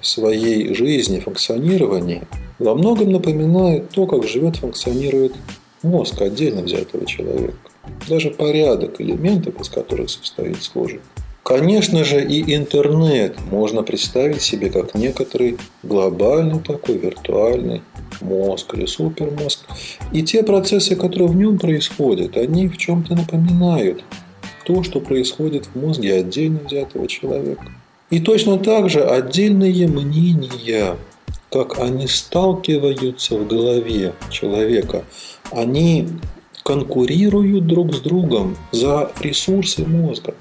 в 0.00 0.06
своей 0.06 0.72
жизни, 0.74 1.20
функционировании 1.20 2.22
во 2.58 2.74
многом 2.74 3.12
напоминает 3.12 3.90
то, 3.90 4.06
как 4.06 4.26
живет, 4.26 4.56
функционирует 4.56 5.34
мозг 5.82 6.20
отдельно 6.20 6.62
взятого 6.62 7.06
человека 7.06 7.67
даже 8.08 8.30
порядок 8.30 9.00
элементов, 9.00 9.60
из 9.60 9.68
которых 9.68 10.10
состоит 10.10 10.62
схожий. 10.62 11.00
Конечно 11.48 12.04
же, 12.04 12.22
и 12.22 12.54
интернет 12.54 13.36
можно 13.50 13.82
представить 13.82 14.42
себе 14.42 14.68
как 14.68 14.94
некоторый 14.94 15.56
глобальный 15.82 16.60
такой 16.60 16.98
виртуальный 16.98 17.80
мозг 18.20 18.74
или 18.74 18.84
супермозг. 18.84 19.60
И 20.12 20.22
те 20.22 20.42
процессы, 20.42 20.94
которые 20.94 21.28
в 21.28 21.36
нем 21.36 21.58
происходят, 21.58 22.36
они 22.36 22.68
в 22.68 22.76
чем-то 22.76 23.14
напоминают 23.14 24.04
то, 24.66 24.82
что 24.82 25.00
происходит 25.00 25.66
в 25.72 25.80
мозге 25.80 26.16
отдельно 26.16 26.60
взятого 26.66 27.08
человека. 27.08 27.64
И 28.10 28.20
точно 28.20 28.58
так 28.58 28.90
же 28.90 29.02
отдельные 29.02 29.88
мнения, 29.88 30.96
как 31.50 31.78
они 31.78 32.06
сталкиваются 32.08 33.38
в 33.38 33.46
голове 33.46 34.12
человека, 34.30 35.04
они 35.50 36.08
конкурируют 36.68 37.66
друг 37.66 37.94
с 37.94 38.00
другом 38.00 38.54
за 38.72 39.10
ресурсы 39.20 39.86
мозга. 39.86 40.34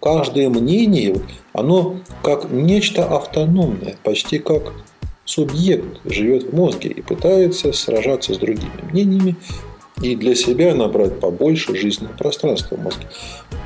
Каждое 0.00 0.48
мнение, 0.48 1.16
оно 1.52 1.96
как 2.22 2.48
нечто 2.52 3.04
автономное, 3.04 3.96
почти 4.04 4.38
как 4.38 4.72
субъект 5.24 6.00
живет 6.04 6.44
в 6.44 6.54
мозге 6.54 6.90
и 6.90 7.02
пытается 7.02 7.72
сражаться 7.72 8.34
с 8.34 8.38
другими 8.38 8.70
мнениями 8.92 9.34
и 10.00 10.14
для 10.14 10.36
себя 10.36 10.76
набрать 10.76 11.18
побольше 11.18 11.74
жизненного 11.74 12.16
пространства 12.16 12.76
в 12.76 12.82
мозге. 12.84 13.08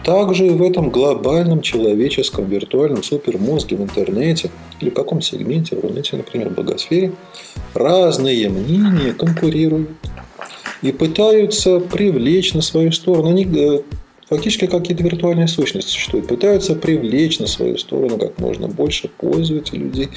Также 0.02 0.46
в 0.46 0.62
этом 0.62 0.88
глобальном 0.88 1.61
человеческом 1.61 2.46
виртуальном 2.46 3.02
супермозге 3.02 3.76
в 3.76 3.83
интернете 3.83 4.50
или 4.81 4.88
в 4.88 4.94
каком 4.94 5.20
сегменте, 5.20 5.76
в 5.76 5.81
Рунете, 5.81 6.16
например, 6.16 6.48
в 6.48 6.55
благосфере, 6.55 7.12
разные 7.74 8.48
мнения 8.48 9.12
конкурируют 9.12 9.90
и 10.83 10.92
пытаются 10.92 11.81
привлечь 11.81 12.55
на 12.55 12.61
свою 12.62 12.92
сторону. 12.92 13.31
Они 13.31 13.45
э, 13.45 13.81
фактически 14.29 14.66
какие-то 14.66 15.05
виртуальные 15.05 15.49
сущности 15.49 15.90
существуют, 15.90 16.27
пытаются 16.27 16.75
привлечь 16.75 17.38
на 17.38 17.47
свою 17.47 17.79
сторону 17.79 18.18
как 18.18 18.38
можно 18.38 18.66
больше 18.66 19.09
пользователей 19.09 19.85
людей, 19.85 20.09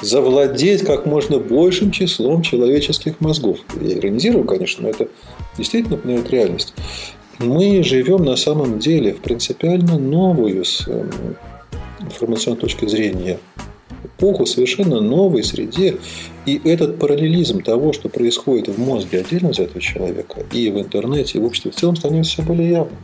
завладеть 0.00 0.82
как 0.82 1.06
можно 1.06 1.38
большим 1.38 1.90
числом 1.90 2.42
человеческих 2.42 3.20
мозгов. 3.20 3.58
Я 3.80 3.98
иронизирую, 3.98 4.44
конечно, 4.44 4.84
но 4.84 4.90
это 4.90 5.08
действительно 5.58 5.96
напоминает 5.96 6.30
реальность. 6.30 6.74
Мы 7.38 7.82
живем 7.82 8.24
на 8.24 8.36
самом 8.36 8.78
деле 8.78 9.12
в 9.12 9.18
принципиально 9.18 9.98
новую 9.98 10.64
с 10.64 10.86
эм, 10.86 11.10
информационной 12.00 12.60
точки 12.60 12.86
зрения 12.86 13.38
эпоху 14.24 14.46
совершенно 14.46 15.00
новой 15.00 15.44
среде. 15.44 15.98
И 16.46 16.60
этот 16.64 16.98
параллелизм 16.98 17.62
того, 17.62 17.92
что 17.92 18.08
происходит 18.08 18.68
в 18.68 18.78
мозге 18.78 19.20
отдельно 19.20 19.50
взятого 19.50 19.80
человека, 19.80 20.44
и 20.52 20.70
в 20.70 20.78
интернете, 20.78 21.38
и 21.38 21.40
в 21.40 21.44
обществе 21.44 21.70
в 21.70 21.74
целом 21.74 21.96
становится 21.96 22.32
все 22.32 22.42
более 22.42 22.70
явным. 22.70 22.96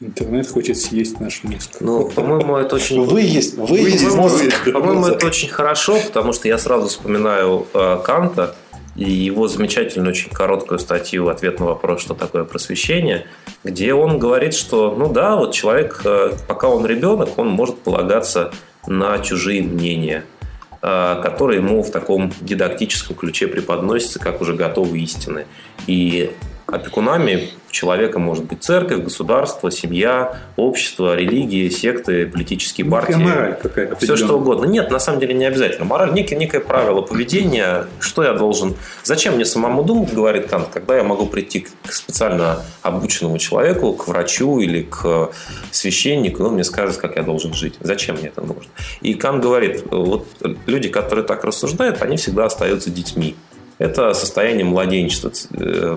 Интернет 0.00 0.48
хочет 0.48 0.78
съесть 0.78 1.18
наш 1.18 1.42
мозг. 1.42 1.78
Ну, 1.80 2.08
по-моему, 2.08 2.56
это 2.56 2.76
очень... 2.76 3.02
Вы 3.04 3.22
есть, 3.22 3.56
вы 3.56 3.78
есть 3.78 4.14
мозг. 4.14 4.44
По-моему, 4.72 5.06
это 5.06 5.26
очень 5.26 5.48
хорошо, 5.48 5.98
потому 6.06 6.32
что 6.32 6.46
я 6.46 6.58
сразу 6.58 6.86
вспоминаю 6.86 7.66
э, 7.74 7.98
Канта 8.04 8.54
и 8.94 9.10
его 9.10 9.48
замечательную, 9.48 10.10
очень 10.10 10.30
короткую 10.30 10.78
статью 10.78 11.28
«Ответ 11.28 11.58
на 11.58 11.66
вопрос, 11.66 12.00
что 12.00 12.14
такое 12.14 12.44
просвещение», 12.44 13.26
где 13.64 13.92
он 13.92 14.20
говорит, 14.20 14.54
что, 14.54 14.94
ну 14.96 15.12
да, 15.12 15.36
вот 15.36 15.52
человек, 15.52 16.00
э, 16.04 16.32
пока 16.46 16.68
он 16.68 16.86
ребенок, 16.86 17.30
он 17.36 17.48
может 17.48 17.78
полагаться 17.78 18.52
на 18.86 19.18
чужие 19.18 19.62
мнения– 19.62 20.24
который 20.80 21.56
ему 21.56 21.82
в 21.82 21.90
таком 21.90 22.32
дидактическом 22.40 23.16
ключе 23.16 23.48
преподносится 23.48 24.18
как 24.18 24.40
уже 24.40 24.54
готовые 24.54 25.02
истины. 25.02 25.46
И 25.86 26.32
опекунами 26.70 27.50
человека 27.70 28.18
может 28.18 28.44
быть 28.44 28.62
церковь, 28.62 29.02
государство, 29.02 29.70
семья, 29.70 30.38
общество, 30.56 31.16
религии, 31.16 31.68
секты, 31.68 32.26
политические 32.26 32.84
ну, 32.86 32.92
партии. 32.92 33.14
мораль 33.14 33.58
какая-то. 33.60 33.96
Все 33.96 34.16
что 34.16 34.38
угодно. 34.38 34.66
Нет, 34.66 34.90
на 34.90 34.98
самом 34.98 35.20
деле 35.20 35.34
не 35.34 35.44
обязательно. 35.44 35.84
Мораль 35.84 36.12
некое, 36.12 36.36
некое 36.36 36.60
правило 36.60 37.00
поведения. 37.00 37.86
Что 38.00 38.22
я 38.22 38.32
должен... 38.32 38.74
Зачем 39.04 39.34
мне 39.34 39.44
самому 39.44 39.82
думать, 39.82 40.12
говорит 40.12 40.46
Кант, 40.48 40.68
когда 40.72 40.96
я 40.96 41.04
могу 41.04 41.26
прийти 41.26 41.66
к 41.86 41.92
специально 41.92 42.62
обученному 42.82 43.38
человеку, 43.38 43.92
к 43.92 44.08
врачу 44.08 44.60
или 44.60 44.82
к 44.82 45.30
священнику, 45.70 46.42
и 46.42 46.46
он 46.46 46.54
мне 46.54 46.64
скажет, 46.64 46.96
как 46.96 47.16
я 47.16 47.22
должен 47.22 47.54
жить. 47.54 47.74
Зачем 47.80 48.16
мне 48.16 48.28
это 48.28 48.42
нужно? 48.42 48.70
И 49.00 49.14
Кант 49.14 49.42
говорит, 49.42 49.84
вот 49.90 50.26
люди, 50.66 50.88
которые 50.88 51.24
так 51.24 51.44
рассуждают, 51.44 52.02
они 52.02 52.16
всегда 52.16 52.46
остаются 52.46 52.90
детьми 52.90 53.36
это 53.78 54.12
состояние 54.12 54.64
младенчества. 54.64 55.30
Э, 55.52 55.96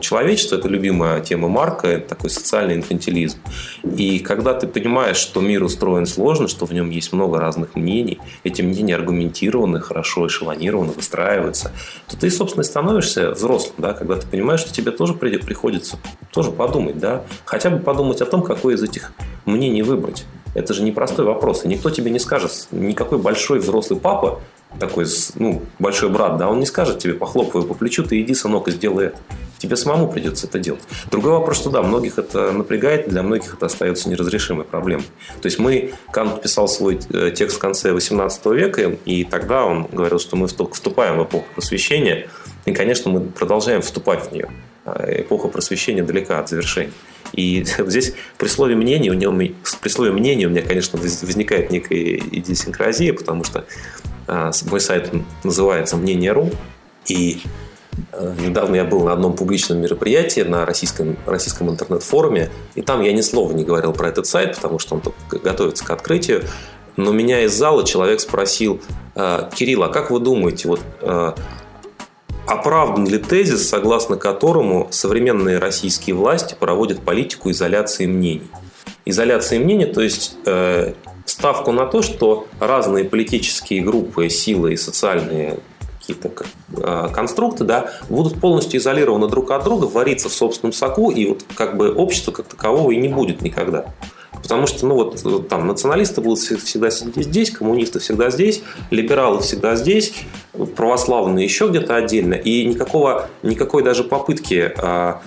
человечество– 0.00 0.56
это 0.56 0.68
любимая 0.68 1.20
тема 1.20 1.48
Марка, 1.48 1.88
это 1.88 2.08
такой 2.10 2.30
социальный 2.30 2.74
инфантилизм. 2.74 3.38
И 3.82 4.18
когда 4.18 4.54
ты 4.54 4.66
понимаешь, 4.66 5.16
что 5.16 5.40
мир 5.40 5.64
устроен 5.64 6.06
сложно, 6.06 6.48
что 6.48 6.66
в 6.66 6.72
нем 6.72 6.90
есть 6.90 7.12
много 7.12 7.38
разных 7.38 7.74
мнений, 7.74 8.18
эти 8.44 8.62
мнения 8.62 8.94
аргументированы, 8.94 9.80
хорошо 9.80 10.26
эшелонированы, 10.26 10.92
выстраиваются, 10.92 11.72
то 12.06 12.16
ты, 12.16 12.30
собственно, 12.30 12.62
становишься 12.62 13.30
взрослым, 13.30 13.74
да, 13.78 13.94
когда 13.94 14.16
ты 14.16 14.26
понимаешь, 14.26 14.60
что 14.60 14.72
тебе 14.72 14.92
тоже 14.92 15.14
приходится 15.14 15.98
тоже 16.32 16.50
подумать, 16.50 16.98
да, 16.98 17.24
хотя 17.44 17.70
бы 17.70 17.78
подумать 17.78 18.20
о 18.20 18.26
том, 18.26 18.42
какое 18.42 18.76
из 18.76 18.82
этих 18.82 19.12
мнений 19.46 19.82
выбрать. 19.82 20.26
Это 20.54 20.74
же 20.74 20.82
непростой 20.82 21.24
вопрос. 21.24 21.64
И 21.64 21.68
никто 21.68 21.90
тебе 21.90 22.10
не 22.10 22.18
скажет, 22.18 22.68
никакой 22.70 23.18
большой 23.18 23.58
взрослый 23.60 23.98
папа 23.98 24.40
такой, 24.78 25.06
ну, 25.34 25.62
большой 25.78 26.10
брат, 26.10 26.36
да, 26.36 26.48
он 26.48 26.60
не 26.60 26.66
скажет 26.66 26.98
тебе, 26.98 27.14
похлопывая 27.14 27.66
по 27.66 27.74
плечу, 27.74 28.04
ты 28.04 28.20
иди, 28.20 28.34
сынок, 28.34 28.68
и 28.68 28.70
сделай 28.70 29.06
это. 29.06 29.18
Тебе 29.58 29.74
самому 29.74 30.06
придется 30.06 30.46
это 30.46 30.60
делать. 30.60 30.82
Другой 31.10 31.32
вопрос, 31.32 31.56
что 31.56 31.70
да, 31.70 31.82
многих 31.82 32.16
это 32.18 32.52
напрягает, 32.52 33.08
для 33.08 33.24
многих 33.24 33.54
это 33.54 33.66
остается 33.66 34.08
неразрешимой 34.08 34.64
проблемой. 34.64 35.04
То 35.42 35.46
есть 35.46 35.58
мы, 35.58 35.94
Кант 36.12 36.40
писал 36.40 36.68
свой 36.68 37.00
э, 37.10 37.32
текст 37.34 37.56
в 37.56 37.58
конце 37.58 37.92
18 37.92 38.46
века, 38.46 38.96
и 39.04 39.24
тогда 39.24 39.64
он 39.64 39.86
говорил, 39.90 40.20
что 40.20 40.36
мы 40.36 40.46
вступаем 40.46 41.18
в 41.18 41.24
эпоху 41.24 41.44
просвещения, 41.54 42.28
и, 42.66 42.72
конечно, 42.72 43.10
мы 43.10 43.20
продолжаем 43.20 43.82
вступать 43.82 44.28
в 44.28 44.32
нее. 44.32 44.48
А 44.84 45.04
эпоха 45.20 45.48
просвещения 45.48 46.04
далека 46.04 46.38
от 46.38 46.48
завершения. 46.48 46.92
И 47.32 47.64
здесь 47.86 48.14
при 48.36 48.46
слове 48.46 48.76
мнения, 48.76 49.10
у 49.10 49.14
него, 49.14 49.32
при 49.80 49.88
слове 49.88 50.12
мнения 50.12 50.46
у 50.46 50.50
меня, 50.50 50.62
конечно, 50.62 50.98
возникает 51.00 51.70
некая 51.70 52.16
идиосинкразия, 52.16 53.12
потому 53.12 53.42
что 53.42 53.64
мой 54.28 54.80
сайт 54.80 55.10
называется 55.42 55.96
«Мнение.ру», 55.96 56.50
и 57.06 57.40
э, 58.12 58.34
Недавно 58.40 58.76
я 58.76 58.84
был 58.84 59.04
на 59.04 59.12
одном 59.12 59.34
публичном 59.34 59.78
мероприятии 59.78 60.42
на 60.42 60.66
российском, 60.66 61.16
российском 61.26 61.70
интернет-форуме, 61.70 62.50
и 62.74 62.82
там 62.82 63.02
я 63.02 63.12
ни 63.12 63.22
слова 63.22 63.52
не 63.52 63.64
говорил 63.64 63.92
про 63.92 64.08
этот 64.08 64.26
сайт, 64.26 64.56
потому 64.56 64.78
что 64.78 64.96
он 64.96 65.02
готовится 65.42 65.84
к 65.84 65.90
открытию. 65.90 66.44
но 66.96 67.12
меня 67.12 67.42
из 67.42 67.52
зала 67.54 67.84
человек 67.84 68.20
спросил, 68.20 68.80
«Э, 69.14 69.48
Кирилл, 69.54 69.84
а 69.84 69.88
как 69.88 70.10
вы 70.10 70.20
думаете, 70.20 70.68
вот 70.68 70.80
э, 71.00 71.32
оправдан 72.46 73.06
ли 73.06 73.18
тезис, 73.18 73.68
согласно 73.68 74.16
которому 74.16 74.88
современные 74.90 75.58
российские 75.58 76.16
власти 76.16 76.56
проводят 76.58 77.00
политику 77.00 77.50
изоляции 77.50 78.06
мнений? 78.06 78.50
Изоляции 79.04 79.58
мнений, 79.58 79.86
то 79.86 80.00
есть 80.00 80.36
э, 80.44 80.92
ставку 81.38 81.70
на 81.70 81.86
то, 81.86 82.02
что 82.02 82.48
разные 82.58 83.04
политические 83.04 83.80
группы, 83.80 84.28
силы 84.28 84.72
и 84.72 84.76
социальные 84.76 85.60
какие-то 86.00 86.32
э, 86.76 87.08
конструкты, 87.14 87.62
да, 87.62 87.90
будут 88.08 88.40
полностью 88.40 88.80
изолированы 88.80 89.28
друг 89.28 89.52
от 89.52 89.62
друга, 89.62 89.84
вариться 89.84 90.28
в 90.28 90.32
собственном 90.32 90.72
соку, 90.72 91.10
и 91.12 91.26
вот 91.26 91.44
как 91.54 91.76
бы 91.76 91.92
общества 91.92 92.32
как 92.32 92.46
такового 92.46 92.90
и 92.90 92.96
не 92.96 93.08
будет 93.08 93.40
никогда. 93.40 93.94
Потому 94.42 94.66
что, 94.66 94.86
ну 94.86 94.94
вот, 94.96 95.24
э, 95.24 95.38
там, 95.48 95.68
националисты 95.68 96.20
будут 96.20 96.40
всегда 96.40 96.90
сидеть 96.90 97.26
здесь, 97.26 97.50
коммунисты 97.52 98.00
всегда 98.00 98.30
здесь, 98.30 98.62
либералы 98.90 99.40
всегда 99.40 99.76
здесь, 99.76 100.14
православные 100.74 101.44
еще 101.44 101.68
где-то 101.68 101.94
отдельно. 101.94 102.34
И 102.34 102.64
никакого, 102.64 103.28
никакой 103.44 103.84
даже 103.84 104.02
попытки 104.02 104.72
а, 104.76 105.20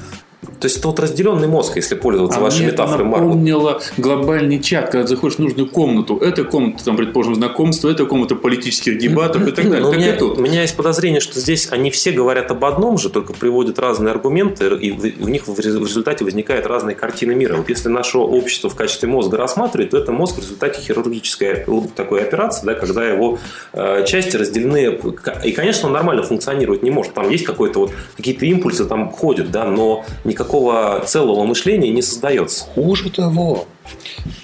то 0.62 0.68
есть 0.68 0.78
это 0.78 0.88
вот 0.90 1.00
разделенный 1.00 1.48
мозг, 1.48 1.76
если 1.76 1.96
пользоваться 1.96 2.40
а 2.40 2.42
вашей 2.44 2.68
метафорой. 2.68 3.04
Марк. 3.06 3.24
напомнила 3.24 3.82
глобальный 3.98 4.62
чат, 4.62 4.92
когда 4.92 5.08
заходишь 5.08 5.38
в 5.38 5.40
нужную 5.40 5.68
комнату. 5.68 6.18
Это 6.18 6.44
комната, 6.44 6.86
там, 6.86 6.98
предположим, 6.98 7.34
знакомства, 7.36 7.90
это 7.90 8.06
комната 8.06 8.36
политических 8.36 9.00
дебатов 9.00 9.48
и 9.48 9.52
так 9.52 9.66
далее. 9.66 9.82
Но 9.82 9.90
у, 9.90 9.94
меня, 9.94 10.16
у 10.20 10.40
меня 10.40 10.62
есть 10.62 10.78
подозрение, 10.78 11.20
что 11.20 11.40
здесь 11.40 11.70
они 11.72 11.90
все 11.90 12.12
говорят 12.12 12.52
об 12.52 12.64
одном 12.64 13.00
же, 13.00 13.10
только 13.10 13.34
приводят 13.34 13.80
разные 13.80 14.12
аргументы, 14.12 14.68
и 14.68 14.92
у 15.20 15.28
них 15.28 15.48
в 15.48 15.60
результате 15.60 16.24
возникают 16.24 16.68
разные 16.68 16.96
картины 16.96 17.34
мира. 17.34 17.56
Вот 17.58 17.68
если 17.70 17.90
наше 17.90 18.20
общество 18.20 18.70
в 18.70 18.76
качестве 18.76 19.10
мозга 19.10 19.38
рассматривает, 19.38 19.90
то 19.92 19.98
это 19.98 20.12
мозг 20.12 20.36
в 20.36 20.42
результате 20.42 20.80
хирургической 20.80 21.66
такой 21.96 22.22
операции, 22.22 22.68
да, 22.68 22.76
когда 22.76 23.04
его 23.04 23.40
э, 23.74 24.06
части 24.06 24.36
разделены. 24.36 25.00
И, 25.44 25.52
конечно, 25.54 25.88
он 25.88 25.94
нормально 25.94 26.22
функционировать 26.22 26.84
не 26.84 26.92
может. 26.92 27.16
Там 27.16 27.30
есть 27.32 27.46
какой-то 27.46 27.80
вот 27.80 27.92
какие-то 28.16 28.46
импульсы 28.46 28.86
там 28.86 29.10
ходят, 29.10 29.50
да, 29.50 29.66
но 29.66 30.06
никакого 30.24 30.51
такого 30.52 31.02
целого 31.06 31.46
мышления 31.46 31.92
не 31.92 32.02
создается. 32.02 32.66
Хуже 32.76 33.10
того, 33.10 33.66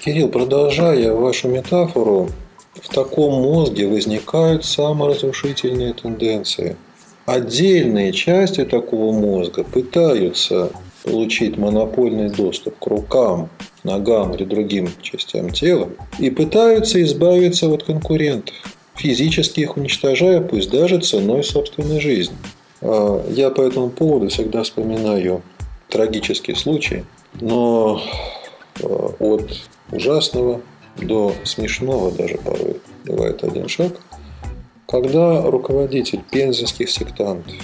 Кирилл, 0.02 0.30
продолжая 0.30 1.12
вашу 1.12 1.48
метафору, 1.48 2.30
в 2.82 2.88
таком 2.88 3.42
мозге 3.42 3.86
возникают 3.86 4.64
саморазрушительные 4.64 5.92
тенденции. 5.92 6.76
Отдельные 7.26 8.12
части 8.12 8.64
такого 8.64 9.12
мозга 9.12 9.64
пытаются 9.64 10.70
получить 11.04 11.58
монопольный 11.58 12.30
доступ 12.30 12.78
к 12.78 12.86
рукам, 12.86 13.50
ногам 13.84 14.34
или 14.34 14.44
другим 14.44 14.88
частям 15.02 15.50
тела 15.50 15.90
и 16.18 16.30
пытаются 16.30 17.02
избавиться 17.02 17.68
от 17.68 17.82
конкурентов, 17.82 18.54
физически 18.94 19.60
их 19.60 19.76
уничтожая, 19.76 20.40
пусть 20.40 20.70
даже 20.70 21.00
ценой 21.00 21.44
собственной 21.44 22.00
жизни. 22.00 22.36
А, 22.80 23.22
я 23.28 23.50
по 23.50 23.60
этому 23.60 23.90
поводу 23.90 24.28
всегда 24.28 24.62
вспоминаю 24.62 25.42
трагический 25.88 26.54
случай, 26.54 27.04
но 27.40 28.00
э, 28.80 28.86
от 29.18 29.50
ужасного 29.92 30.60
до 30.96 31.32
смешного 31.44 32.10
даже 32.10 32.38
порой 32.38 32.80
бывает 33.04 33.44
один 33.44 33.68
шаг, 33.68 33.92
когда 34.86 35.42
руководитель 35.42 36.22
пензенских 36.30 36.90
сектантов, 36.90 37.54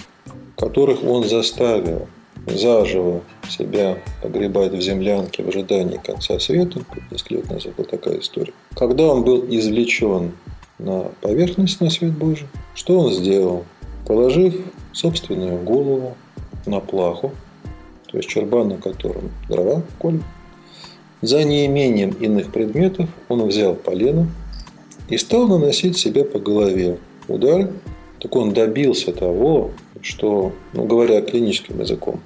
которых 0.57 1.03
он 1.03 1.25
заставил 1.25 2.07
заживо 2.47 3.23
себя 3.49 3.99
погребать 4.23 4.73
в 4.73 4.81
землянке 4.81 5.43
в 5.43 5.49
ожидании 5.49 5.97
конца 5.97 6.39
света, 6.39 6.81
несколько 7.11 7.35
лет 7.35 7.51
назад 7.51 7.75
была 7.75 7.87
такая 7.87 8.21
история, 8.21 8.53
когда 8.75 9.05
он 9.05 9.25
был 9.25 9.45
извлечен 9.49 10.33
на 10.79 11.11
поверхность 11.21 11.81
на 11.81 11.91
свет 11.91 12.13
Божий, 12.13 12.49
что 12.75 12.99
он 12.99 13.13
сделал? 13.13 13.65
Положив 14.07 14.55
собственную 14.93 15.63
голову 15.63 16.15
на 16.67 16.81
плаху, 16.81 17.33
то 18.15 18.19
есть 18.19 18.29
чурбан, 18.29 18.69
на 18.69 18.77
котором 18.77 19.33
дрова 19.49 19.83
колем. 19.99 20.23
За 21.21 21.43
неимением 21.43 22.11
иных 22.11 22.53
предметов 22.53 23.09
он 23.29 23.45
взял 23.49 23.75
полено 23.75 24.29
и 25.09 25.19
стал 25.19 25.49
наносить 25.49 25.99
себе 25.99 26.23
по 26.25 26.39
голове 26.39 26.99
удар. 27.27 27.73
Так 28.21 28.37
он 28.37 28.53
добился 28.53 29.13
того, 29.13 29.73
что, 30.01 30.53
ну, 30.75 30.85
говоря 30.87 31.23
клиническим 31.23 31.81
языком, 31.81 32.21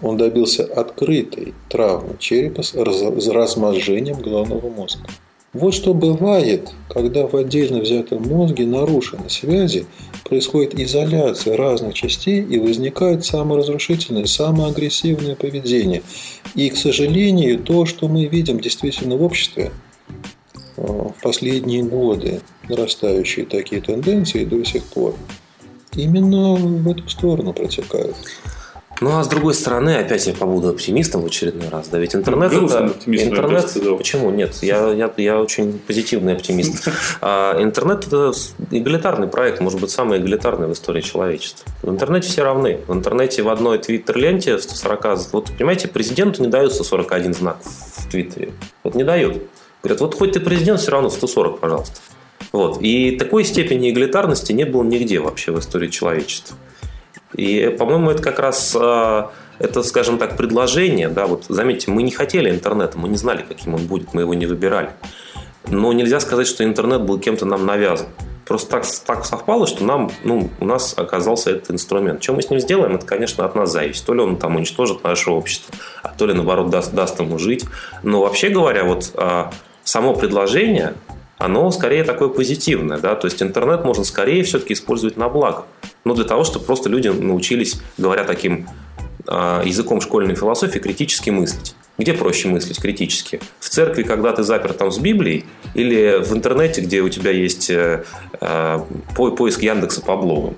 он 0.00 0.18
добился 0.18 0.62
открытой 0.62 1.52
травмы 1.68 2.14
черепа 2.20 2.62
с 2.62 2.72
размозжением 2.72 4.20
головного 4.20 4.70
мозга. 4.70 5.08
Вот 5.54 5.72
что 5.72 5.94
бывает, 5.94 6.72
когда 6.88 7.28
в 7.28 7.36
отдельно 7.36 7.78
взятом 7.78 8.22
мозге 8.22 8.66
нарушены 8.66 9.30
связи, 9.30 9.86
происходит 10.24 10.78
изоляция 10.78 11.56
разных 11.56 11.94
частей 11.94 12.42
и 12.42 12.58
возникает 12.58 13.24
саморазрушительное, 13.24 14.26
самоагрессивное 14.26 15.36
поведение. 15.36 16.02
И, 16.56 16.68
к 16.70 16.76
сожалению, 16.76 17.60
то, 17.60 17.86
что 17.86 18.08
мы 18.08 18.26
видим 18.26 18.58
действительно 18.58 19.16
в 19.16 19.22
обществе, 19.22 19.70
э, 20.76 20.82
в 20.82 21.14
последние 21.22 21.84
годы 21.84 22.40
нарастающие 22.68 23.46
такие 23.46 23.80
тенденции 23.80 24.44
до 24.44 24.64
сих 24.64 24.82
пор, 24.82 25.14
именно 25.94 26.54
в 26.56 26.90
эту 26.90 27.08
сторону 27.08 27.52
протекают. 27.52 28.16
Ну, 29.00 29.18
а 29.18 29.24
с 29.24 29.28
другой 29.28 29.54
стороны, 29.54 29.96
опять 29.96 30.26
я 30.26 30.34
побуду 30.34 30.70
оптимистом 30.70 31.22
в 31.22 31.26
очередной 31.26 31.68
раз. 31.68 31.88
Да, 31.88 31.98
ведь 31.98 32.14
интернет 32.14 32.52
ну, 32.52 32.66
это... 32.66 32.92
Интернет... 33.06 33.64
Кажется, 33.64 33.94
Почему? 33.96 34.30
Нет, 34.30 34.54
я, 34.62 34.90
я, 34.90 35.12
я 35.16 35.40
очень 35.40 35.78
позитивный 35.78 36.34
оптимист. 36.34 36.88
А, 37.20 37.60
интернет 37.62 38.06
это 38.06 38.32
эгалитарный 38.70 39.28
проект, 39.28 39.60
может 39.60 39.80
быть, 39.80 39.90
самый 39.90 40.18
эгалитарный 40.18 40.68
в 40.68 40.72
истории 40.72 41.00
человечества. 41.00 41.70
В 41.82 41.90
интернете 41.90 42.28
все 42.28 42.42
равны. 42.42 42.80
В 42.86 42.92
интернете 42.92 43.42
в 43.42 43.48
одной 43.48 43.78
твиттер-ленте 43.78 44.58
140... 44.58 45.32
Вот, 45.32 45.50
понимаете, 45.56 45.88
президенту 45.88 46.42
не 46.42 46.48
дают 46.48 46.72
141 46.72 47.34
знак 47.34 47.58
в 47.62 48.10
твиттере. 48.10 48.52
Вот 48.82 48.94
не 48.94 49.04
дают. 49.04 49.42
Говорят, 49.82 50.00
вот 50.00 50.14
хоть 50.14 50.32
ты 50.32 50.40
президент, 50.40 50.80
все 50.80 50.90
равно 50.92 51.10
140, 51.10 51.60
пожалуйста. 51.60 52.00
Вот. 52.52 52.80
И 52.80 53.16
такой 53.16 53.44
степени 53.44 53.90
эгалитарности 53.90 54.52
не 54.52 54.64
было 54.64 54.82
нигде 54.82 55.18
вообще 55.18 55.52
в 55.52 55.58
истории 55.58 55.88
человечества. 55.88 56.56
И, 57.34 57.74
по-моему, 57.78 58.10
это 58.10 58.22
как 58.22 58.38
раз 58.38 58.76
а, 58.78 59.30
это, 59.58 59.82
скажем 59.82 60.18
так, 60.18 60.36
предложение. 60.36 61.08
Да, 61.08 61.26
вот 61.26 61.44
заметьте, 61.48 61.90
мы 61.90 62.02
не 62.02 62.10
хотели 62.10 62.50
интернета, 62.50 62.98
мы 62.98 63.08
не 63.08 63.16
знали, 63.16 63.44
каким 63.46 63.74
он 63.74 63.86
будет, 63.86 64.14
мы 64.14 64.22
его 64.22 64.34
не 64.34 64.46
выбирали. 64.46 64.90
Но 65.66 65.92
нельзя 65.92 66.20
сказать, 66.20 66.46
что 66.46 66.64
интернет 66.64 67.02
был 67.02 67.18
кем-то 67.18 67.46
нам 67.46 67.64
навязан. 67.64 68.08
Просто 68.44 68.70
так, 68.70 68.84
так 69.06 69.24
совпало, 69.24 69.66
что 69.66 69.84
нам, 69.84 70.10
ну, 70.22 70.50
у 70.60 70.66
нас 70.66 70.94
оказался 70.98 71.50
этот 71.50 71.70
инструмент. 71.70 72.22
Что 72.22 72.34
мы 72.34 72.42
с 72.42 72.50
ним 72.50 72.60
сделаем, 72.60 72.94
это, 72.94 73.06
конечно, 73.06 73.44
от 73.46 73.54
нас 73.54 73.72
зависит. 73.72 74.04
То 74.04 74.12
ли 74.12 74.20
он 74.20 74.36
там 74.36 74.56
уничтожит 74.56 75.02
наше 75.02 75.30
общество, 75.30 75.74
а 76.02 76.08
то 76.08 76.26
ли, 76.26 76.34
наоборот, 76.34 76.68
даст, 76.68 76.92
даст 76.92 77.18
ему 77.20 77.38
жить. 77.38 77.64
Но 78.02 78.20
вообще 78.20 78.50
говоря, 78.50 78.84
вот 78.84 79.12
а, 79.14 79.50
само 79.82 80.14
предложение, 80.14 80.92
оно 81.44 81.70
скорее 81.70 82.04
такое 82.04 82.28
позитивное. 82.28 82.98
Да? 82.98 83.14
То 83.14 83.26
есть 83.26 83.42
интернет 83.42 83.84
можно 83.84 84.04
скорее 84.04 84.42
все-таки 84.44 84.74
использовать 84.74 85.16
на 85.16 85.28
благо 85.28 85.64
но 86.04 86.14
для 86.14 86.24
того, 86.24 86.44
чтобы 86.44 86.64
просто 86.64 86.88
люди 86.88 87.08
научились, 87.08 87.80
говоря 87.98 88.24
таким 88.24 88.68
э, 89.26 89.62
языком 89.64 90.00
школьной 90.00 90.34
философии, 90.34 90.78
критически 90.78 91.30
мыслить. 91.30 91.74
Где 91.96 92.12
проще 92.12 92.48
мыслить 92.48 92.80
критически? 92.80 93.40
В 93.60 93.68
церкви, 93.68 94.02
когда 94.02 94.32
ты 94.32 94.42
запер 94.42 94.72
там 94.74 94.90
с 94.90 94.98
Библией, 94.98 95.44
или 95.74 96.22
в 96.22 96.32
интернете, 96.32 96.80
где 96.80 97.00
у 97.00 97.08
тебя 97.08 97.30
есть 97.30 97.70
э, 97.70 98.04
э, 98.40 98.80
поиск 99.14 99.62
Яндекса 99.62 100.02
по 100.02 100.16
блогам? 100.16 100.56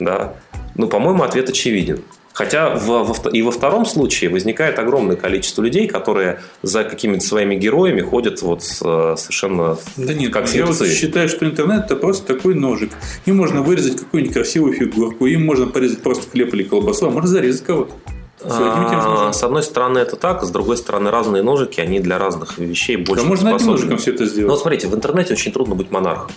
Да? 0.00 0.34
Ну, 0.74 0.88
по-моему, 0.88 1.22
ответ 1.22 1.48
очевиден. 1.48 2.02
Хотя 2.36 2.74
в, 2.74 3.02
в, 3.02 3.28
и 3.30 3.40
во 3.40 3.50
втором 3.50 3.86
случае 3.86 4.28
возникает 4.28 4.78
огромное 4.78 5.16
количество 5.16 5.62
людей, 5.62 5.88
которые 5.88 6.40
за 6.60 6.84
какими-то 6.84 7.24
своими 7.24 7.54
героями 7.54 8.02
ходят 8.02 8.42
вот 8.42 8.60
э, 8.62 9.14
совершенно 9.16 9.78
да 9.96 10.12
нет, 10.12 10.34
как 10.34 10.46
я 10.52 10.66
вот 10.66 10.86
считаю, 10.86 11.30
что 11.30 11.46
интернет 11.46 11.86
это 11.86 11.96
просто 11.96 12.34
такой 12.34 12.54
ножик. 12.54 12.92
Им 13.24 13.38
можно 13.38 13.62
вырезать 13.62 13.96
какую-нибудь 13.96 14.34
красивую 14.34 14.74
фигурку, 14.74 15.24
им 15.24 15.46
можно 15.46 15.66
порезать 15.66 16.02
просто 16.02 16.30
хлеб 16.30 16.52
или 16.52 16.64
колбасу, 16.64 17.06
а 17.06 17.10
можно 17.10 17.26
зарезать 17.26 17.64
кого-то. 17.64 17.94
А, 18.44 19.32
с 19.32 19.42
одной 19.42 19.62
стороны 19.62 19.98
это 20.00 20.16
так, 20.16 20.44
с 20.44 20.50
другой 20.50 20.76
стороны 20.76 21.10
разные 21.10 21.42
ножики, 21.42 21.80
они 21.80 22.00
для 22.00 22.18
разных 22.18 22.58
вещей 22.58 22.96
больше 22.96 23.22
да 23.22 23.28
можно 23.30 23.54
одним 23.54 23.68
ножиком 23.68 23.96
все 23.96 24.12
это 24.12 24.26
сделать. 24.26 24.50
Но 24.50 24.56
смотрите, 24.58 24.88
в 24.88 24.94
интернете 24.94 25.32
очень 25.32 25.52
трудно 25.52 25.74
быть 25.74 25.90
монархом. 25.90 26.32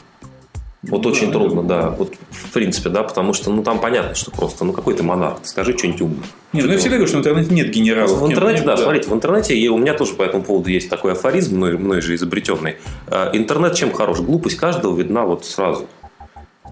Вот 0.81 1.01
да, 1.01 1.09
очень 1.09 1.31
трудно, 1.31 1.61
да. 1.61 1.89
Вот 1.89 2.13
в 2.29 2.51
принципе, 2.53 2.89
да, 2.89 3.03
потому 3.03 3.33
что 3.33 3.51
ну 3.51 3.63
там 3.63 3.79
понятно, 3.79 4.15
что 4.15 4.31
просто, 4.31 4.63
ну 4.63 4.71
какой 4.71 4.93
ты 4.93 5.03
монарх, 5.03 5.39
скажи 5.43 5.77
что-нибудь 5.77 6.01
умное. 6.01 6.23
Нет, 6.53 6.65
ну 6.65 6.71
я 6.71 6.77
всегда 6.77 6.95
говорю, 6.95 7.07
что 7.07 7.17
в 7.17 7.19
интернете 7.19 7.53
нет 7.53 7.69
генералов. 7.69 8.21
В 8.21 8.27
интернете, 8.27 8.63
да, 8.63 8.77
да, 8.77 8.83
смотрите, 8.83 9.09
в 9.09 9.13
интернете, 9.13 9.55
и 9.55 9.67
у 9.67 9.77
меня 9.77 9.93
тоже 9.93 10.13
по 10.13 10.23
этому 10.23 10.43
поводу 10.43 10.69
есть 10.69 10.89
такой 10.89 11.11
афоризм, 11.11 11.57
мной, 11.57 11.77
мной 11.77 12.01
же 12.01 12.15
изобретенный. 12.15 12.77
А, 13.07 13.29
интернет 13.33 13.75
чем 13.75 13.91
хорош? 13.91 14.21
Глупость 14.21 14.55
каждого 14.55 14.97
видна 14.97 15.25
вот 15.25 15.45
сразу. 15.45 15.87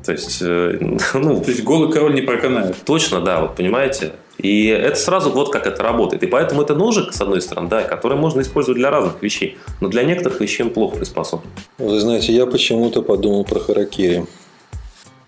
То 0.05 0.13
есть, 0.13 0.37
э, 0.41 0.77
ну, 1.13 1.41
То 1.41 1.51
есть 1.51 1.63
голый 1.63 1.91
король 1.91 2.15
не 2.15 2.21
проканает. 2.21 2.77
Точно, 2.85 3.19
да, 3.19 3.41
вот 3.41 3.57
понимаете. 3.57 4.13
И 4.37 4.67
это 4.67 4.97
сразу 4.97 5.31
вот 5.31 5.51
как 5.51 5.65
это 5.65 5.81
работает. 5.81 6.23
И 6.23 6.27
поэтому 6.27 6.61
это 6.61 6.75
ножик, 6.75 7.13
с 7.13 7.21
одной 7.21 7.41
стороны, 7.41 7.69
да, 7.69 7.83
который 7.83 8.17
можно 8.17 8.41
использовать 8.41 8.77
для 8.77 8.91
разных 8.91 9.21
вещей. 9.21 9.57
Но 9.81 9.87
для 9.87 10.03
некоторых 10.03 10.39
вещей 10.39 10.63
он 10.63 10.69
плохо 10.69 10.97
приспособлен. 10.97 11.49
Вы 11.77 11.99
знаете, 11.99 12.33
я 12.33 12.45
почему-то 12.45 13.01
подумал 13.01 13.45
про 13.45 13.59
харакири. 13.59 14.25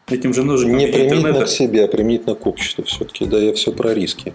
Этим 0.08 0.34
же 0.34 0.44
ножиком 0.44 0.78
Не 0.78 0.88
применительно 0.88 1.46
к 1.46 1.50
себе, 1.50 1.86
а 1.86 1.88
применительно 1.88 2.36
к 2.36 2.46
обществу 2.46 2.84
все-таки. 2.84 3.26
Да, 3.26 3.38
я 3.38 3.54
все 3.54 3.72
про 3.72 3.94
риски. 3.94 4.34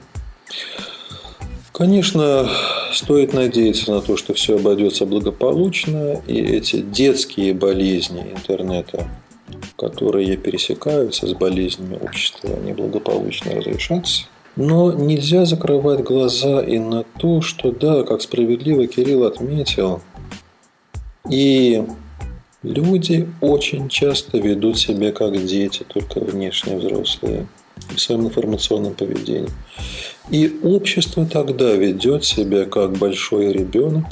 Конечно, 1.72 2.48
стоит 2.92 3.32
надеяться 3.32 3.90
на 3.90 4.00
то, 4.00 4.16
что 4.16 4.34
все 4.34 4.56
обойдется 4.56 5.06
благополучно, 5.06 6.22
и 6.28 6.40
эти 6.40 6.76
детские 6.76 7.52
болезни 7.52 8.20
интернета, 8.20 9.08
которые 9.76 10.36
пересекаются 10.36 11.26
с 11.26 11.34
болезнями 11.34 11.98
общества, 12.00 12.50
они 12.56 12.72
благополучно 12.72 13.56
разрешатся. 13.56 14.26
Но 14.56 14.92
нельзя 14.92 15.44
закрывать 15.44 16.04
глаза 16.04 16.60
и 16.60 16.78
на 16.78 17.04
то, 17.18 17.40
что 17.40 17.72
да, 17.72 18.04
как 18.04 18.22
справедливо 18.22 18.86
Кирилл 18.86 19.24
отметил, 19.24 20.00
и 21.28 21.84
люди 22.62 23.28
очень 23.40 23.88
часто 23.88 24.38
ведут 24.38 24.78
себя 24.78 25.10
как 25.10 25.44
дети, 25.44 25.84
только 25.86 26.20
внешне 26.20 26.76
взрослые 26.76 27.46
в 27.88 28.00
своем 28.00 28.26
информационном 28.26 28.94
поведении. 28.94 29.50
И 30.30 30.60
общество 30.62 31.26
тогда 31.26 31.72
ведет 31.72 32.24
себя 32.24 32.64
как 32.64 32.92
большой 32.92 33.52
ребенок. 33.52 34.04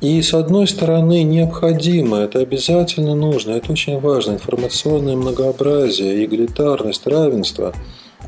И 0.00 0.20
с 0.20 0.34
одной 0.34 0.66
стороны 0.66 1.22
необходимо, 1.22 2.18
это 2.18 2.40
обязательно 2.40 3.14
нужно, 3.14 3.52
это 3.52 3.72
очень 3.72 3.98
важно, 4.00 4.32
информационное 4.32 5.16
многообразие, 5.16 6.24
эгалитарность, 6.24 7.06
равенство– 7.06 7.72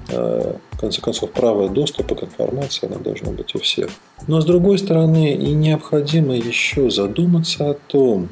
в 0.08 0.78
конце 0.78 1.00
концов, 1.00 1.32
право 1.32 1.68
доступа 1.68 2.14
к 2.14 2.22
информации 2.22 2.86
оно 2.86 2.98
должно 2.98 3.32
быть 3.32 3.54
у 3.54 3.58
всех. 3.58 3.90
Но 4.26 4.40
с 4.40 4.44
другой 4.44 4.78
стороны, 4.78 5.34
и 5.34 5.52
необходимо 5.52 6.34
еще 6.34 6.90
задуматься 6.90 7.70
о 7.70 7.74
том, 7.74 8.28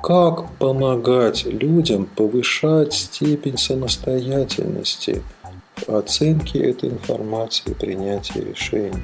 как 0.00 0.50
помогать 0.58 1.44
людям 1.44 2.06
повышать 2.06 2.94
степень 2.94 3.58
самостоятельности 3.58 5.22
в 5.86 5.94
оценке 5.94 6.58
этой 6.60 6.90
информации 6.90 7.70
и 7.70 7.74
принятии 7.74 8.38
решений. 8.38 9.02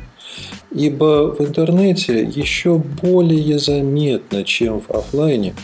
Ибо 0.70 1.34
в 1.34 1.40
интернете 1.40 2.22
еще 2.22 2.78
более 2.78 3.58
заметно, 3.58 4.44
чем 4.44 4.80
в 4.80 4.90
офлайне, 4.90 5.54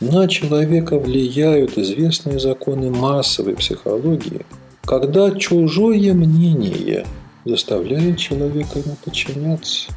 на 0.00 0.28
человека 0.28 0.98
влияют 0.98 1.78
известные 1.78 2.38
законы 2.38 2.90
массовой 2.90 3.56
психологии– 3.56 4.44
когда 4.84 5.30
чужое 5.32 6.12
мнение 6.12 7.06
заставляет 7.44 8.18
человека 8.18 8.78
ему 8.78 8.96
подчиняться, 9.04 9.92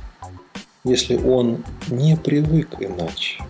если 0.83 1.17
он 1.17 1.63
не 1.89 2.15
привык 2.15 2.75
иначе. 2.79 3.43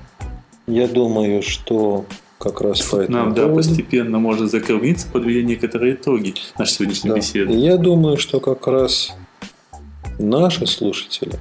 Я 0.67 0.87
думаю, 0.87 1.41
что 1.43 2.05
как 2.39 2.61
раз 2.61 2.81
по 2.81 2.97
этому 2.97 3.17
Нам, 3.17 3.35
поводу... 3.35 3.49
да, 3.49 3.55
постепенно 3.55 4.19
может 4.19 4.51
закрывиться, 4.51 5.07
подведя 5.11 5.45
некоторые 5.45 5.95
итоги 5.95 6.33
нашей 6.57 6.73
сегодняшней 6.73 7.09
да. 7.11 7.15
беседы. 7.15 7.53
Я 7.53 7.77
думаю, 7.77 8.17
что 8.17 8.39
как 8.39 8.67
раз 8.67 9.15
наши 10.17 10.65
слушатели 10.67 11.33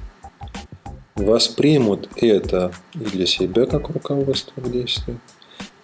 воспримут 1.15 2.09
это 2.17 2.71
и 2.93 2.99
для 2.99 3.25
себя 3.25 3.65
как 3.65 3.89
руководство 3.89 4.61
к 4.61 4.71
действию, 4.71 5.19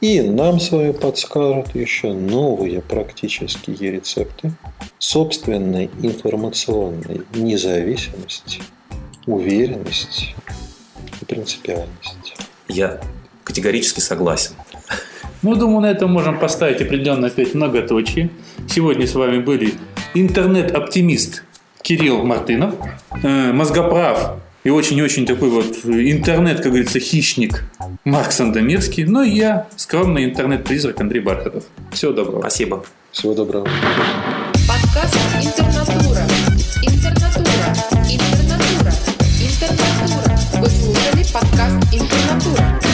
и 0.01 0.21
нам 0.21 0.59
с 0.59 0.71
вами 0.71 0.91
подскажут 0.91 1.75
еще 1.75 2.11
новые 2.11 2.81
практические 2.81 3.91
рецепты 3.91 4.51
собственной 4.97 5.89
информационной 6.01 7.21
независимости, 7.35 8.61
уверенности 9.27 10.35
и 11.21 11.25
принципиальности. 11.25 12.33
Я 12.67 12.99
категорически 13.43 13.99
согласен. 13.99 14.55
Ну, 15.43 15.55
думаю, 15.55 15.81
на 15.81 15.91
этом 15.91 16.11
можем 16.11 16.39
поставить 16.39 16.81
определенно 16.81 17.27
опять 17.27 17.53
многоточие. 17.53 18.29
Сегодня 18.67 19.07
с 19.07 19.15
вами 19.15 19.39
были 19.39 19.73
интернет-оптимист 20.13 21.43
Кирилл 21.81 22.23
Мартынов, 22.23 22.75
э, 23.23 23.51
мозгоправ 23.51 24.39
и 24.63 24.69
очень-очень 24.69 25.25
такой 25.25 25.49
вот 25.49 25.85
интернет, 25.85 26.57
как 26.57 26.67
говорится, 26.67 26.99
хищник 26.99 27.63
Марк 28.03 28.31
Сандомирский. 28.31 29.05
Ну 29.05 29.23
и 29.23 29.31
я, 29.31 29.67
скромный 29.75 30.25
интернет-призрак 30.25 30.99
Андрей 31.01 31.21
Бархатов. 31.21 31.63
Всего 31.91 32.11
доброго. 32.11 32.41
Спасибо. 32.41 32.83
Всего 33.11 33.33
доброго. 33.33 33.67
Подкаст 34.67 35.17
«Интернатура». 35.41 36.21
Интернатура. 36.81 37.73
Интернатура. 38.09 38.93
Интернатура. 39.41 40.39
Вы 40.59 40.69
слушали 40.69 41.25
подкаст 41.33 41.93
«Интернатура». 41.93 42.90